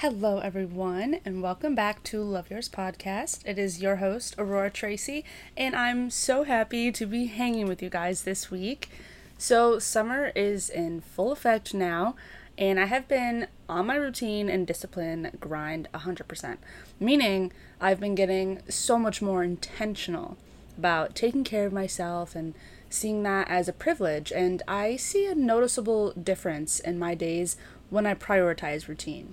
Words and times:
Hello, 0.00 0.40
everyone, 0.40 1.20
and 1.24 1.42
welcome 1.42 1.74
back 1.74 2.02
to 2.02 2.22
Love 2.22 2.50
Yours 2.50 2.68
Podcast. 2.68 3.40
It 3.46 3.58
is 3.58 3.80
your 3.80 3.96
host, 3.96 4.34
Aurora 4.36 4.70
Treacy, 4.70 5.24
and 5.56 5.74
I'm 5.74 6.10
so 6.10 6.42
happy 6.44 6.92
to 6.92 7.06
be 7.06 7.28
hanging 7.28 7.66
with 7.66 7.80
you 7.80 7.88
guys 7.88 8.24
this 8.24 8.50
week. 8.50 8.90
So, 9.38 9.78
summer 9.78 10.32
is 10.36 10.68
in 10.68 11.00
full 11.00 11.32
effect 11.32 11.72
now, 11.72 12.14
and 12.58 12.78
I 12.78 12.84
have 12.84 13.08
been 13.08 13.46
on 13.70 13.86
my 13.86 13.94
routine 13.94 14.50
and 14.50 14.66
discipline 14.66 15.30
grind 15.40 15.88
100%, 15.94 16.58
meaning 17.00 17.50
I've 17.80 17.98
been 17.98 18.14
getting 18.14 18.60
so 18.68 18.98
much 18.98 19.22
more 19.22 19.42
intentional 19.42 20.36
about 20.76 21.14
taking 21.14 21.42
care 21.42 21.64
of 21.64 21.72
myself 21.72 22.36
and 22.36 22.52
seeing 22.90 23.22
that 23.22 23.48
as 23.48 23.66
a 23.66 23.72
privilege. 23.72 24.30
And 24.30 24.62
I 24.68 24.96
see 24.96 25.24
a 25.24 25.34
noticeable 25.34 26.12
difference 26.12 26.80
in 26.80 26.98
my 26.98 27.14
days 27.14 27.56
when 27.88 28.04
I 28.04 28.12
prioritize 28.12 28.88
routine. 28.88 29.32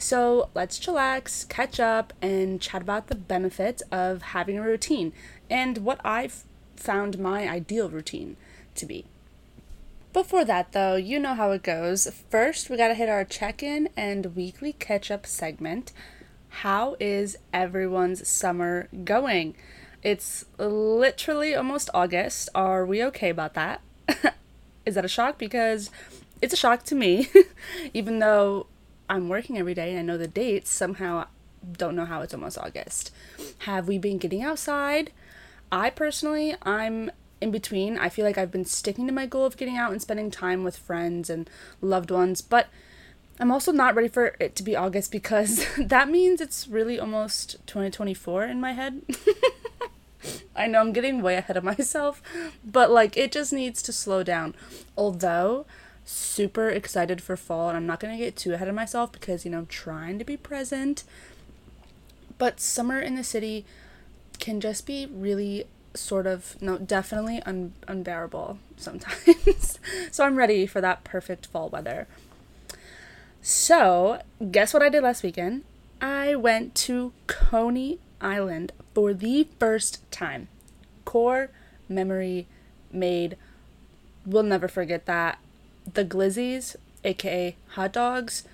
So 0.00 0.48
let's 0.54 0.78
chillax, 0.78 1.46
catch 1.50 1.78
up, 1.78 2.14
and 2.22 2.58
chat 2.58 2.80
about 2.80 3.08
the 3.08 3.14
benefits 3.14 3.82
of 3.92 4.22
having 4.22 4.56
a 4.56 4.62
routine 4.62 5.12
and 5.50 5.78
what 5.78 6.00
I've 6.02 6.44
found 6.74 7.18
my 7.18 7.46
ideal 7.46 7.90
routine 7.90 8.38
to 8.76 8.86
be. 8.86 9.04
Before 10.14 10.42
that, 10.46 10.72
though, 10.72 10.96
you 10.96 11.20
know 11.20 11.34
how 11.34 11.50
it 11.50 11.62
goes. 11.62 12.10
First, 12.30 12.70
we 12.70 12.78
gotta 12.78 12.94
hit 12.94 13.10
our 13.10 13.24
check 13.24 13.62
in 13.62 13.90
and 13.94 14.34
weekly 14.34 14.72
catch 14.72 15.10
up 15.10 15.26
segment. 15.26 15.92
How 16.48 16.96
is 16.98 17.36
everyone's 17.52 18.26
summer 18.26 18.88
going? 19.04 19.54
It's 20.02 20.46
literally 20.56 21.54
almost 21.54 21.90
August. 21.92 22.48
Are 22.54 22.86
we 22.86 23.04
okay 23.04 23.28
about 23.28 23.52
that? 23.52 23.82
is 24.86 24.94
that 24.94 25.04
a 25.04 25.08
shock? 25.08 25.36
Because 25.36 25.90
it's 26.40 26.54
a 26.54 26.56
shock 26.56 26.84
to 26.84 26.94
me, 26.94 27.28
even 27.92 28.18
though 28.18 28.66
I'm 29.10 29.28
working 29.28 29.58
every 29.58 29.74
day 29.74 29.90
and 29.90 29.98
I 29.98 30.02
know 30.02 30.16
the 30.16 30.28
dates, 30.28 30.70
somehow 30.70 31.26
don't 31.72 31.96
know 31.96 32.04
how 32.04 32.22
it's 32.22 32.32
almost 32.32 32.56
August. 32.56 33.12
Have 33.58 33.88
we 33.88 33.98
been 33.98 34.18
getting 34.18 34.42
outside? 34.42 35.12
I 35.72 35.90
personally, 35.90 36.54
I'm 36.62 37.10
in 37.40 37.50
between. 37.50 37.98
I 37.98 38.08
feel 38.08 38.24
like 38.24 38.38
I've 38.38 38.52
been 38.52 38.64
sticking 38.64 39.06
to 39.08 39.12
my 39.12 39.26
goal 39.26 39.44
of 39.44 39.56
getting 39.56 39.76
out 39.76 39.90
and 39.90 40.00
spending 40.00 40.30
time 40.30 40.62
with 40.62 40.76
friends 40.76 41.28
and 41.28 41.50
loved 41.80 42.10
ones, 42.10 42.40
but 42.40 42.68
I'm 43.40 43.50
also 43.50 43.72
not 43.72 43.96
ready 43.96 44.08
for 44.08 44.36
it 44.38 44.54
to 44.56 44.62
be 44.62 44.76
August 44.76 45.10
because 45.10 45.66
that 45.78 46.08
means 46.08 46.40
it's 46.40 46.68
really 46.68 46.98
almost 46.98 47.56
2024 47.66 48.44
in 48.44 48.60
my 48.60 48.72
head. 48.72 49.02
I 50.54 50.66
know 50.66 50.80
I'm 50.80 50.92
getting 50.92 51.20
way 51.20 51.34
ahead 51.36 51.56
of 51.56 51.64
myself, 51.64 52.22
but 52.64 52.90
like 52.90 53.16
it 53.16 53.32
just 53.32 53.52
needs 53.52 53.82
to 53.82 53.92
slow 53.92 54.22
down. 54.22 54.54
Although 54.96 55.66
super 56.10 56.68
excited 56.68 57.22
for 57.22 57.36
fall 57.36 57.68
and 57.68 57.76
I'm 57.76 57.86
not 57.86 58.00
going 58.00 58.16
to 58.16 58.22
get 58.22 58.36
too 58.36 58.52
ahead 58.52 58.68
of 58.68 58.74
myself 58.74 59.12
because, 59.12 59.44
you 59.44 59.50
know, 59.50 59.58
I'm 59.58 59.66
trying 59.66 60.18
to 60.18 60.24
be 60.24 60.36
present. 60.36 61.04
But 62.36 62.60
summer 62.60 63.00
in 63.00 63.14
the 63.14 63.24
city 63.24 63.64
can 64.38 64.60
just 64.60 64.86
be 64.86 65.06
really 65.06 65.66
sort 65.94 66.26
of 66.26 66.60
no 66.62 66.78
definitely 66.78 67.42
un- 67.42 67.74
unbearable 67.86 68.58
sometimes. 68.76 69.78
so 70.10 70.24
I'm 70.24 70.36
ready 70.36 70.66
for 70.66 70.80
that 70.80 71.04
perfect 71.04 71.46
fall 71.46 71.68
weather. 71.68 72.08
So, 73.42 74.20
guess 74.50 74.74
what 74.74 74.82
I 74.82 74.88
did 74.88 75.02
last 75.02 75.22
weekend? 75.22 75.64
I 76.00 76.34
went 76.34 76.74
to 76.76 77.12
Coney 77.26 77.98
Island 78.20 78.72
for 78.94 79.14
the 79.14 79.48
first 79.58 80.10
time. 80.10 80.48
Core 81.04 81.50
memory 81.88 82.46
made. 82.92 83.36
We'll 84.26 84.42
never 84.42 84.68
forget 84.68 85.06
that 85.06 85.38
the 85.94 86.04
glizzies, 86.04 86.76
aka 87.04 87.56
hot 87.70 87.92
dogs, 87.92 88.44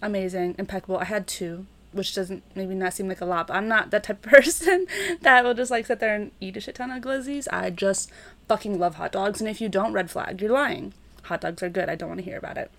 amazing, 0.00 0.54
impeccable. 0.58 0.98
I 0.98 1.04
had 1.04 1.26
two, 1.26 1.66
which 1.92 2.14
doesn't 2.14 2.42
maybe 2.54 2.74
not 2.74 2.94
seem 2.94 3.08
like 3.08 3.20
a 3.20 3.26
lot, 3.26 3.46
but 3.48 3.56
I'm 3.56 3.68
not 3.68 3.90
that 3.90 4.04
type 4.04 4.24
of 4.24 4.32
person 4.32 4.86
that 5.20 5.44
will 5.44 5.54
just 5.54 5.70
like 5.70 5.86
sit 5.86 6.00
there 6.00 6.14
and 6.14 6.30
eat 6.40 6.56
a 6.56 6.60
shit 6.60 6.76
ton 6.76 6.90
of 6.90 7.02
glizzies. 7.02 7.46
I 7.52 7.70
just 7.70 8.10
fucking 8.48 8.78
love 8.78 8.96
hot 8.96 9.12
dogs, 9.12 9.40
and 9.40 9.48
if 9.48 9.60
you 9.60 9.68
don't, 9.68 9.92
red 9.92 10.10
flag, 10.10 10.40
you're 10.40 10.50
lying. 10.50 10.92
Hot 11.24 11.40
dogs 11.40 11.62
are 11.62 11.68
good. 11.68 11.88
I 11.88 11.94
don't 11.94 12.08
want 12.08 12.18
to 12.20 12.24
hear 12.24 12.38
about 12.38 12.58
it. 12.58 12.70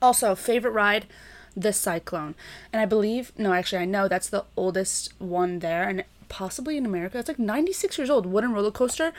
Also, 0.00 0.34
favorite 0.34 0.72
ride, 0.72 1.06
the 1.56 1.72
Cyclone, 1.72 2.34
and 2.72 2.82
I 2.82 2.86
believe 2.86 3.32
no, 3.38 3.52
actually 3.52 3.82
I 3.82 3.84
know 3.84 4.08
that's 4.08 4.28
the 4.28 4.44
oldest 4.56 5.12
one 5.18 5.60
there, 5.60 5.88
and 5.88 6.04
possibly 6.28 6.76
in 6.76 6.84
America. 6.84 7.18
It's 7.18 7.28
like 7.28 7.38
96 7.38 7.96
years 7.98 8.10
old. 8.10 8.26
Wooden 8.26 8.52
roller 8.52 8.70
coaster 8.70 9.12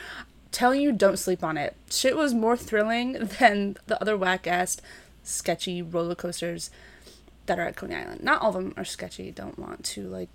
telling 0.52 0.80
you 0.80 0.92
don't 0.92 1.18
sleep 1.18 1.42
on 1.44 1.56
it. 1.56 1.76
Shit 1.90 2.16
was 2.16 2.34
more 2.34 2.56
thrilling 2.56 3.12
than 3.38 3.76
the 3.86 4.00
other 4.00 4.16
whack 4.16 4.46
ass 4.46 4.78
sketchy 5.22 5.82
roller 5.82 6.14
coasters 6.14 6.70
that 7.46 7.58
are 7.58 7.62
at 7.62 7.76
Coney 7.76 7.94
Island. 7.94 8.22
Not 8.22 8.42
all 8.42 8.50
of 8.50 8.54
them 8.54 8.74
are 8.76 8.84
sketchy. 8.84 9.30
Don't 9.30 9.58
want 9.58 9.84
to 9.84 10.08
like, 10.08 10.28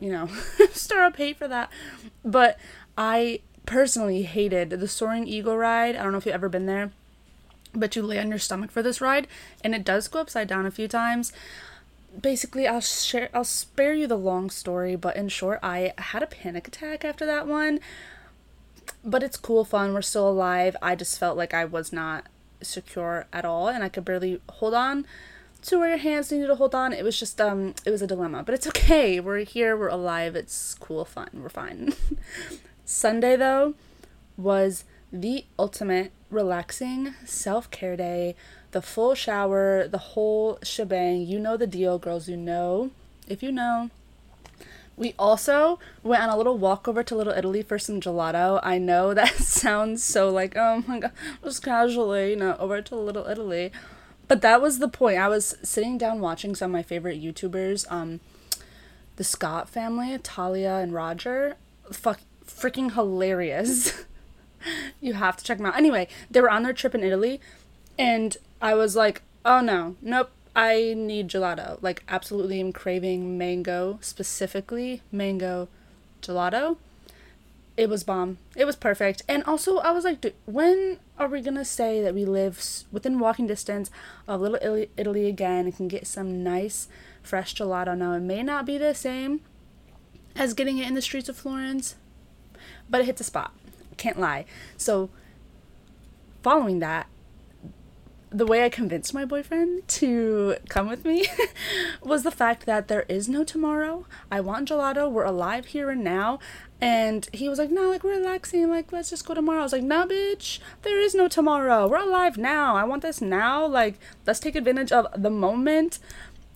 you 0.00 0.10
know, 0.10 0.28
stir 0.72 1.04
up 1.04 1.16
hate 1.16 1.36
for 1.36 1.48
that. 1.48 1.70
But 2.24 2.58
I 2.96 3.40
personally 3.64 4.22
hated 4.22 4.70
the 4.70 4.88
Soaring 4.88 5.26
Eagle 5.26 5.56
ride. 5.56 5.96
I 5.96 6.02
don't 6.02 6.12
know 6.12 6.18
if 6.18 6.26
you've 6.26 6.34
ever 6.34 6.48
been 6.48 6.66
there, 6.66 6.92
but 7.74 7.96
you 7.96 8.02
lay 8.02 8.18
on 8.18 8.28
your 8.28 8.38
stomach 8.38 8.70
for 8.70 8.82
this 8.82 9.00
ride, 9.00 9.26
and 9.62 9.74
it 9.74 9.84
does 9.84 10.08
go 10.08 10.20
upside 10.20 10.48
down 10.48 10.66
a 10.66 10.70
few 10.70 10.88
times. 10.88 11.32
Basically, 12.18 12.66
I'll 12.66 12.80
share. 12.80 13.28
I'll 13.34 13.44
spare 13.44 13.92
you 13.92 14.06
the 14.06 14.16
long 14.16 14.48
story, 14.48 14.96
but 14.96 15.16
in 15.16 15.28
short, 15.28 15.58
I 15.62 15.92
had 15.98 16.22
a 16.22 16.26
panic 16.26 16.68
attack 16.68 17.04
after 17.04 17.26
that 17.26 17.46
one 17.46 17.80
but 19.04 19.22
it's 19.22 19.36
cool 19.36 19.64
fun 19.64 19.94
we're 19.94 20.02
still 20.02 20.28
alive. 20.28 20.76
I 20.82 20.94
just 20.94 21.18
felt 21.18 21.36
like 21.36 21.54
i 21.54 21.64
was 21.64 21.92
not 21.92 22.26
secure 22.62 23.26
at 23.32 23.44
all 23.44 23.68
and 23.68 23.84
i 23.84 23.88
could 23.88 24.04
barely 24.04 24.40
hold 24.48 24.72
on 24.72 25.06
to 25.62 25.78
where 25.78 25.88
your 25.88 25.98
hands 25.98 26.30
needed 26.30 26.46
to 26.46 26.54
hold 26.54 26.74
on. 26.74 26.92
It 26.92 27.04
was 27.04 27.18
just 27.18 27.40
um 27.40 27.74
it 27.84 27.90
was 27.90 28.02
a 28.02 28.06
dilemma 28.06 28.42
but 28.42 28.54
it's 28.54 28.66
okay. 28.68 29.20
We're 29.20 29.38
here 29.38 29.76
we're 29.76 29.88
alive 29.88 30.36
it's 30.36 30.74
cool 30.74 31.04
fun 31.04 31.28
we're 31.34 31.48
fine. 31.48 31.92
Sunday 32.84 33.36
though 33.36 33.74
was 34.36 34.84
the 35.12 35.44
ultimate 35.58 36.12
relaxing 36.30 37.14
self-care 37.24 37.96
day. 37.96 38.36
The 38.70 38.82
full 38.82 39.14
shower 39.14 39.88
the 39.88 39.98
whole 39.98 40.58
shebang. 40.62 41.22
You 41.22 41.38
know 41.38 41.56
the 41.56 41.66
deal 41.66 41.98
girls 41.98 42.28
you 42.28 42.36
know. 42.36 42.90
If 43.28 43.42
you 43.42 43.50
know 43.50 43.90
we 44.96 45.14
also 45.18 45.78
went 46.02 46.22
on 46.22 46.28
a 46.28 46.36
little 46.36 46.56
walk 46.56 46.88
over 46.88 47.02
to 47.02 47.14
Little 47.14 47.32
Italy 47.32 47.62
for 47.62 47.78
some 47.78 48.00
gelato. 48.00 48.60
I 48.62 48.78
know 48.78 49.14
that 49.14 49.34
sounds 49.36 50.02
so 50.02 50.28
like, 50.30 50.56
oh 50.56 50.82
my 50.86 51.00
god, 51.00 51.12
just 51.44 51.62
casually, 51.62 52.30
you 52.30 52.36
know, 52.36 52.56
over 52.58 52.80
to 52.82 52.96
Little 52.96 53.26
Italy. 53.26 53.72
But 54.28 54.42
that 54.42 54.60
was 54.60 54.78
the 54.78 54.88
point. 54.88 55.18
I 55.18 55.28
was 55.28 55.56
sitting 55.62 55.98
down 55.98 56.20
watching 56.20 56.54
some 56.54 56.70
of 56.70 56.72
my 56.72 56.82
favorite 56.82 57.22
YouTubers, 57.22 57.90
um, 57.92 58.20
the 59.16 59.24
Scott 59.24 59.68
family, 59.68 60.18
Talia 60.18 60.76
and 60.76 60.92
Roger. 60.92 61.56
Fuck, 61.92 62.20
freaking 62.44 62.94
hilarious. 62.94 64.04
you 65.00 65.12
have 65.14 65.36
to 65.36 65.44
check 65.44 65.58
them 65.58 65.66
out. 65.66 65.76
Anyway, 65.76 66.08
they 66.30 66.40
were 66.40 66.50
on 66.50 66.64
their 66.64 66.72
trip 66.72 66.94
in 66.94 67.04
Italy, 67.04 67.40
and 67.98 68.36
I 68.60 68.74
was 68.74 68.96
like, 68.96 69.22
oh 69.44 69.60
no, 69.60 69.94
nope, 70.02 70.30
I 70.56 70.94
need 70.96 71.28
gelato. 71.28 71.78
Like, 71.82 72.02
absolutely, 72.08 72.60
am 72.60 72.72
craving 72.72 73.36
mango, 73.36 73.98
specifically 74.00 75.02
mango 75.12 75.68
gelato. 76.22 76.78
It 77.76 77.90
was 77.90 78.04
bomb. 78.04 78.38
It 78.56 78.64
was 78.64 78.74
perfect. 78.74 79.22
And 79.28 79.44
also, 79.44 79.76
I 79.76 79.90
was 79.90 80.04
like, 80.04 80.34
when 80.46 80.96
are 81.18 81.28
we 81.28 81.42
gonna 81.42 81.66
say 81.66 82.00
that 82.00 82.14
we 82.14 82.24
live 82.24 82.58
within 82.90 83.18
walking 83.18 83.46
distance 83.46 83.90
of 84.26 84.40
Little 84.40 84.86
Italy 84.96 85.28
again 85.28 85.66
and 85.66 85.76
can 85.76 85.88
get 85.88 86.06
some 86.06 86.42
nice, 86.42 86.88
fresh 87.22 87.54
gelato? 87.54 87.94
Now, 87.94 88.14
it 88.14 88.20
may 88.20 88.42
not 88.42 88.64
be 88.64 88.78
the 88.78 88.94
same 88.94 89.42
as 90.34 90.54
getting 90.54 90.78
it 90.78 90.88
in 90.88 90.94
the 90.94 91.02
streets 91.02 91.28
of 91.28 91.36
Florence, 91.36 91.96
but 92.88 93.02
it 93.02 93.04
hits 93.04 93.20
a 93.20 93.24
spot. 93.24 93.52
Can't 93.98 94.18
lie. 94.18 94.46
So, 94.78 95.10
following 96.42 96.78
that, 96.78 97.08
the 98.36 98.44
way 98.44 98.62
I 98.62 98.68
convinced 98.68 99.14
my 99.14 99.24
boyfriend 99.24 99.88
to 99.88 100.56
come 100.68 100.90
with 100.90 101.06
me 101.06 101.26
was 102.02 102.22
the 102.22 102.30
fact 102.30 102.66
that 102.66 102.86
there 102.86 103.06
is 103.08 103.30
no 103.30 103.44
tomorrow. 103.44 104.04
I 104.30 104.40
want 104.40 104.68
gelato. 104.68 105.10
We're 105.10 105.24
alive 105.24 105.66
here 105.66 105.88
and 105.88 106.04
now. 106.04 106.38
And 106.78 107.26
he 107.32 107.48
was 107.48 107.58
like, 107.58 107.70
no, 107.70 107.88
like, 107.88 108.04
relaxing. 108.04 108.68
Like, 108.68 108.92
let's 108.92 109.08
just 109.08 109.24
go 109.24 109.32
tomorrow. 109.32 109.60
I 109.60 109.62
was 109.62 109.72
like, 109.72 109.84
nah, 109.84 110.04
bitch, 110.04 110.58
there 110.82 111.00
is 111.00 111.14
no 111.14 111.28
tomorrow. 111.28 111.88
We're 111.88 111.96
alive 111.96 112.36
now. 112.36 112.76
I 112.76 112.84
want 112.84 113.00
this 113.00 113.22
now. 113.22 113.66
Like, 113.66 113.98
let's 114.26 114.38
take 114.38 114.54
advantage 114.54 114.92
of 114.92 115.06
the 115.16 115.30
moment. 115.30 115.98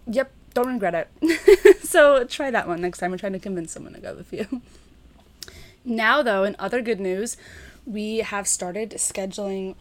Yep, 0.07 0.31
don't 0.53 0.69
regret 0.69 1.09
it. 1.23 1.81
so 1.83 2.25
try 2.25 2.51
that 2.51 2.69
one 2.69 2.83
next 2.83 2.99
time. 2.99 3.15
I'm 3.15 3.19
trying 3.19 3.33
to 3.33 3.39
convince 3.39 3.73
someone 3.73 3.95
to 3.95 4.01
go 4.01 4.15
with 4.15 4.33
you. 4.33 4.61
Now, 5.83 6.23
though, 6.23 6.45
in 6.45 6.57
other 6.59 6.83
good 6.83 7.01
news, 7.01 7.39
we 7.87 8.19
have 8.19 8.47
started 8.47 8.91
scheduling 8.99 9.77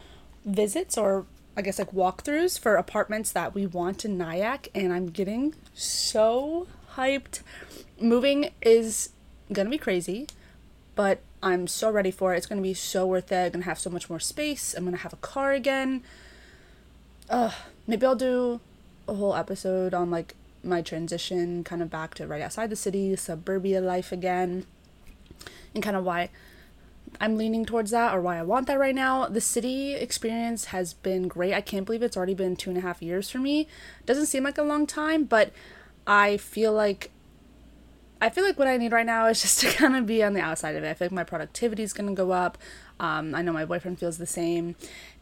visits 0.46 0.96
or 0.96 1.26
I 1.60 1.62
guess 1.62 1.78
like 1.78 1.92
walkthroughs 1.92 2.58
for 2.58 2.76
apartments 2.76 3.32
that 3.32 3.54
we 3.54 3.66
want 3.66 4.06
in 4.06 4.16
Nyack, 4.16 4.68
and 4.74 4.94
I'm 4.94 5.10
getting 5.10 5.54
so 5.74 6.66
hyped. 6.94 7.42
Moving 8.00 8.52
is 8.62 9.10
gonna 9.52 9.68
be 9.68 9.76
crazy, 9.76 10.26
but 10.94 11.20
I'm 11.42 11.66
so 11.66 11.90
ready 11.90 12.10
for 12.10 12.32
it. 12.32 12.38
It's 12.38 12.46
gonna 12.46 12.62
be 12.62 12.72
so 12.72 13.06
worth 13.06 13.30
it. 13.30 13.44
I'm 13.44 13.52
gonna 13.52 13.66
have 13.66 13.78
so 13.78 13.90
much 13.90 14.08
more 14.08 14.18
space. 14.18 14.72
I'm 14.72 14.86
gonna 14.86 14.96
have 14.96 15.12
a 15.12 15.16
car 15.16 15.52
again. 15.52 16.02
Ugh, 17.28 17.52
maybe 17.86 18.06
I'll 18.06 18.16
do 18.16 18.62
a 19.06 19.12
whole 19.12 19.34
episode 19.34 19.92
on 19.92 20.10
like 20.10 20.36
my 20.64 20.80
transition 20.80 21.62
kind 21.62 21.82
of 21.82 21.90
back 21.90 22.14
to 22.14 22.26
right 22.26 22.40
outside 22.40 22.70
the 22.70 22.74
city, 22.74 23.14
suburbia 23.16 23.82
life 23.82 24.12
again, 24.12 24.64
and 25.74 25.84
kind 25.84 25.94
of 25.94 26.04
why 26.04 26.30
I'm 27.20 27.36
leaning 27.36 27.64
towards 27.64 27.90
that 27.90 28.14
or 28.14 28.20
why 28.20 28.38
I 28.38 28.42
want 28.42 28.66
that 28.66 28.78
right 28.78 28.94
now. 28.94 29.26
The 29.26 29.40
city 29.40 29.94
experience 29.94 30.66
has 30.66 30.94
been 30.94 31.28
great. 31.28 31.52
I 31.52 31.60
can't 31.60 31.84
believe 31.84 32.02
it's 32.02 32.16
already 32.16 32.34
been 32.34 32.56
two 32.56 32.70
and 32.70 32.78
a 32.78 32.82
half 32.82 33.02
years 33.02 33.30
for 33.30 33.38
me. 33.38 33.68
Doesn't 34.06 34.26
seem 34.26 34.44
like 34.44 34.58
a 34.58 34.62
long 34.62 34.86
time, 34.86 35.24
but 35.24 35.52
I 36.06 36.36
feel 36.36 36.72
like 36.72 37.10
I 38.22 38.28
feel 38.28 38.44
like 38.44 38.58
what 38.58 38.68
I 38.68 38.76
need 38.76 38.92
right 38.92 39.06
now 39.06 39.26
is 39.26 39.40
just 39.42 39.60
to 39.60 39.72
kind 39.72 39.96
of 39.96 40.06
be 40.06 40.22
on 40.22 40.34
the 40.34 40.40
outside 40.40 40.76
of 40.76 40.84
it. 40.84 40.90
I 40.90 40.94
feel 40.94 41.06
like 41.06 41.12
my 41.12 41.24
productivity 41.24 41.82
is 41.82 41.92
going 41.92 42.08
to 42.08 42.14
go 42.14 42.32
up. 42.32 42.58
Um, 42.98 43.34
I 43.34 43.42
know 43.42 43.52
my 43.52 43.64
boyfriend 43.64 43.98
feels 43.98 44.18
the 44.18 44.26
same, 44.26 44.76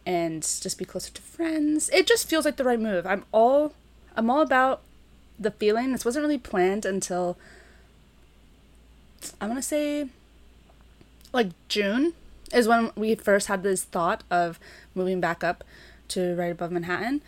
and 0.04 0.42
just 0.42 0.78
be 0.78 0.84
closer 0.84 1.12
to 1.12 1.22
friends. 1.22 1.88
It 1.90 2.06
just 2.06 2.28
feels 2.28 2.44
like 2.44 2.56
the 2.56 2.64
right 2.64 2.80
move. 2.80 3.06
I'm 3.06 3.24
all 3.32 3.74
I'm 4.16 4.30
all 4.30 4.40
about 4.40 4.82
the 5.38 5.50
feeling. 5.50 5.92
This 5.92 6.04
wasn't 6.04 6.24
really 6.24 6.38
planned 6.38 6.84
until 6.84 7.38
I'm 9.40 9.48
gonna 9.48 9.62
say 9.62 10.08
like 11.32 11.48
June 11.68 12.14
is 12.52 12.66
when 12.66 12.90
we 12.96 13.14
first 13.14 13.48
had 13.48 13.62
this 13.62 13.84
thought 13.84 14.24
of 14.30 14.58
moving 14.94 15.20
back 15.20 15.44
up 15.44 15.64
to 16.08 16.34
right 16.34 16.52
above 16.52 16.70
Manhattan, 16.70 17.22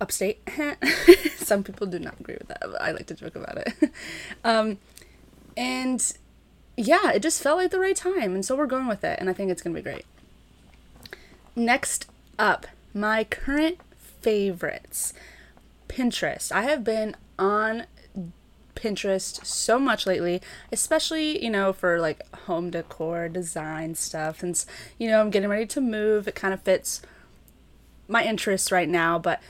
upstate. 0.00 0.40
Some 1.36 1.64
people 1.64 1.86
do 1.86 1.98
not 1.98 2.20
agree 2.20 2.36
with 2.38 2.48
that, 2.48 2.60
but 2.60 2.80
I 2.80 2.92
like 2.92 3.06
to 3.06 3.14
joke 3.14 3.36
about 3.36 3.58
it. 3.58 3.74
um, 4.44 4.78
and 5.56 6.12
yeah, 6.76 7.12
it 7.12 7.20
just 7.20 7.42
felt 7.42 7.58
like 7.58 7.70
the 7.70 7.80
right 7.80 7.96
time, 7.96 8.34
and 8.34 8.44
so 8.44 8.54
we're 8.56 8.66
going 8.66 8.86
with 8.86 9.02
it, 9.02 9.18
and 9.18 9.28
I 9.28 9.32
think 9.32 9.50
it's 9.50 9.62
gonna 9.62 9.74
be 9.74 9.82
great. 9.82 10.06
Next 11.56 12.08
up, 12.38 12.66
my 12.94 13.24
current 13.24 13.78
favorites. 13.96 15.12
Pinterest. 15.88 16.52
I 16.52 16.62
have 16.62 16.84
been 16.84 17.16
on 17.38 17.84
Pinterest 18.78 19.44
so 19.44 19.78
much 19.78 20.06
lately, 20.06 20.40
especially, 20.72 21.42
you 21.42 21.50
know, 21.50 21.72
for 21.72 22.00
like 22.00 22.22
home 22.46 22.70
decor, 22.70 23.28
design 23.28 23.94
stuff. 23.94 24.42
And, 24.42 24.64
you 24.98 25.08
know, 25.08 25.20
I'm 25.20 25.30
getting 25.30 25.48
ready 25.48 25.66
to 25.66 25.80
move. 25.80 26.28
It 26.28 26.34
kind 26.34 26.54
of 26.54 26.62
fits 26.62 27.02
my 28.06 28.24
interests 28.24 28.72
right 28.72 28.88
now, 28.88 29.18
but 29.18 29.40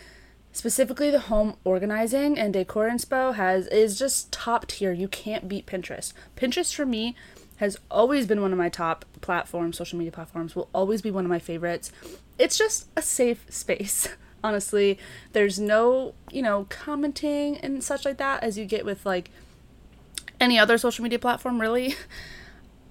specifically 0.53 1.11
the 1.11 1.21
home 1.21 1.57
organizing 1.63 2.39
and 2.39 2.53
decor 2.53 2.89
inspo 2.89 3.35
has 3.35 3.67
is 3.69 3.99
just 3.99 4.33
top 4.33 4.67
tier. 4.67 4.93
You 4.93 5.09
can't 5.09 5.49
beat 5.49 5.67
Pinterest. 5.67 6.13
Pinterest 6.37 6.75
for 6.75 6.87
me 6.87 7.15
has 7.59 7.77
always 7.91 8.27
been 8.27 8.41
one 8.41 8.53
of 8.53 8.59
my 8.59 8.69
top 8.69 9.05
platforms, 9.21 9.77
social 9.77 9.99
media 9.99 10.13
platforms, 10.13 10.57
will 10.57 10.69
always 10.73 11.03
be 11.03 11.11
one 11.11 11.25
of 11.25 11.29
my 11.29 11.39
favorites. 11.39 11.93
It's 12.39 12.57
just 12.57 12.89
a 12.97 13.03
safe 13.03 13.45
space. 13.49 14.09
honestly. 14.43 14.99
There's 15.33 15.59
no, 15.59 16.15
you 16.31 16.43
know, 16.43 16.67
commenting 16.69 17.59
and 17.59 17.83
such 17.83 18.05
like 18.05 18.19
that 18.19 18.43
as 18.43 18.59
you 18.59 18.65
get 18.65 18.85
with 18.85 19.05
like 19.05 19.31
any 20.41 20.59
other 20.59 20.79
social 20.79 21.03
media 21.03 21.19
platform, 21.19 21.61
really. 21.61 21.95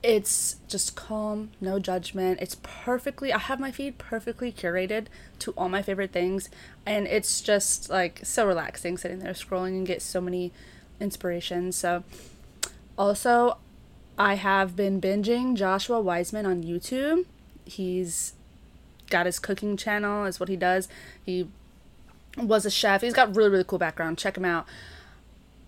It's 0.03 0.57
just 0.67 0.95
calm, 0.95 1.51
no 1.59 1.79
judgment. 1.79 2.39
It's 2.39 2.55
perfectly, 2.61 3.33
I 3.33 3.39
have 3.39 3.59
my 3.59 3.71
feed 3.71 3.97
perfectly 3.97 4.51
curated 4.51 5.07
to 5.39 5.51
all 5.57 5.69
my 5.69 5.81
favorite 5.81 6.11
things. 6.11 6.49
And 6.85 7.07
it's 7.07 7.41
just 7.41 7.89
like 7.89 8.21
so 8.23 8.45
relaxing 8.45 8.97
sitting 8.97 9.19
there 9.19 9.33
scrolling 9.33 9.69
and 9.69 9.87
get 9.87 10.01
so 10.01 10.21
many 10.21 10.53
inspirations. 10.99 11.75
So, 11.75 12.03
also, 12.97 13.57
I 14.17 14.35
have 14.35 14.75
been 14.75 15.01
binging 15.01 15.55
Joshua 15.55 15.99
Weissman 15.99 16.45
on 16.45 16.63
YouTube. 16.63 17.25
He's 17.65 18.33
got 19.09 19.25
his 19.25 19.39
cooking 19.39 19.77
channel 19.77 20.25
is 20.25 20.39
what 20.39 20.49
he 20.49 20.55
does. 20.55 20.87
He 21.23 21.47
was 22.37 22.65
a 22.65 22.71
chef. 22.71 23.01
He's 23.01 23.13
got 23.13 23.35
really 23.35 23.49
really 23.49 23.63
cool 23.63 23.79
background. 23.79 24.17
Check 24.17 24.37
him 24.37 24.45
out. 24.45 24.65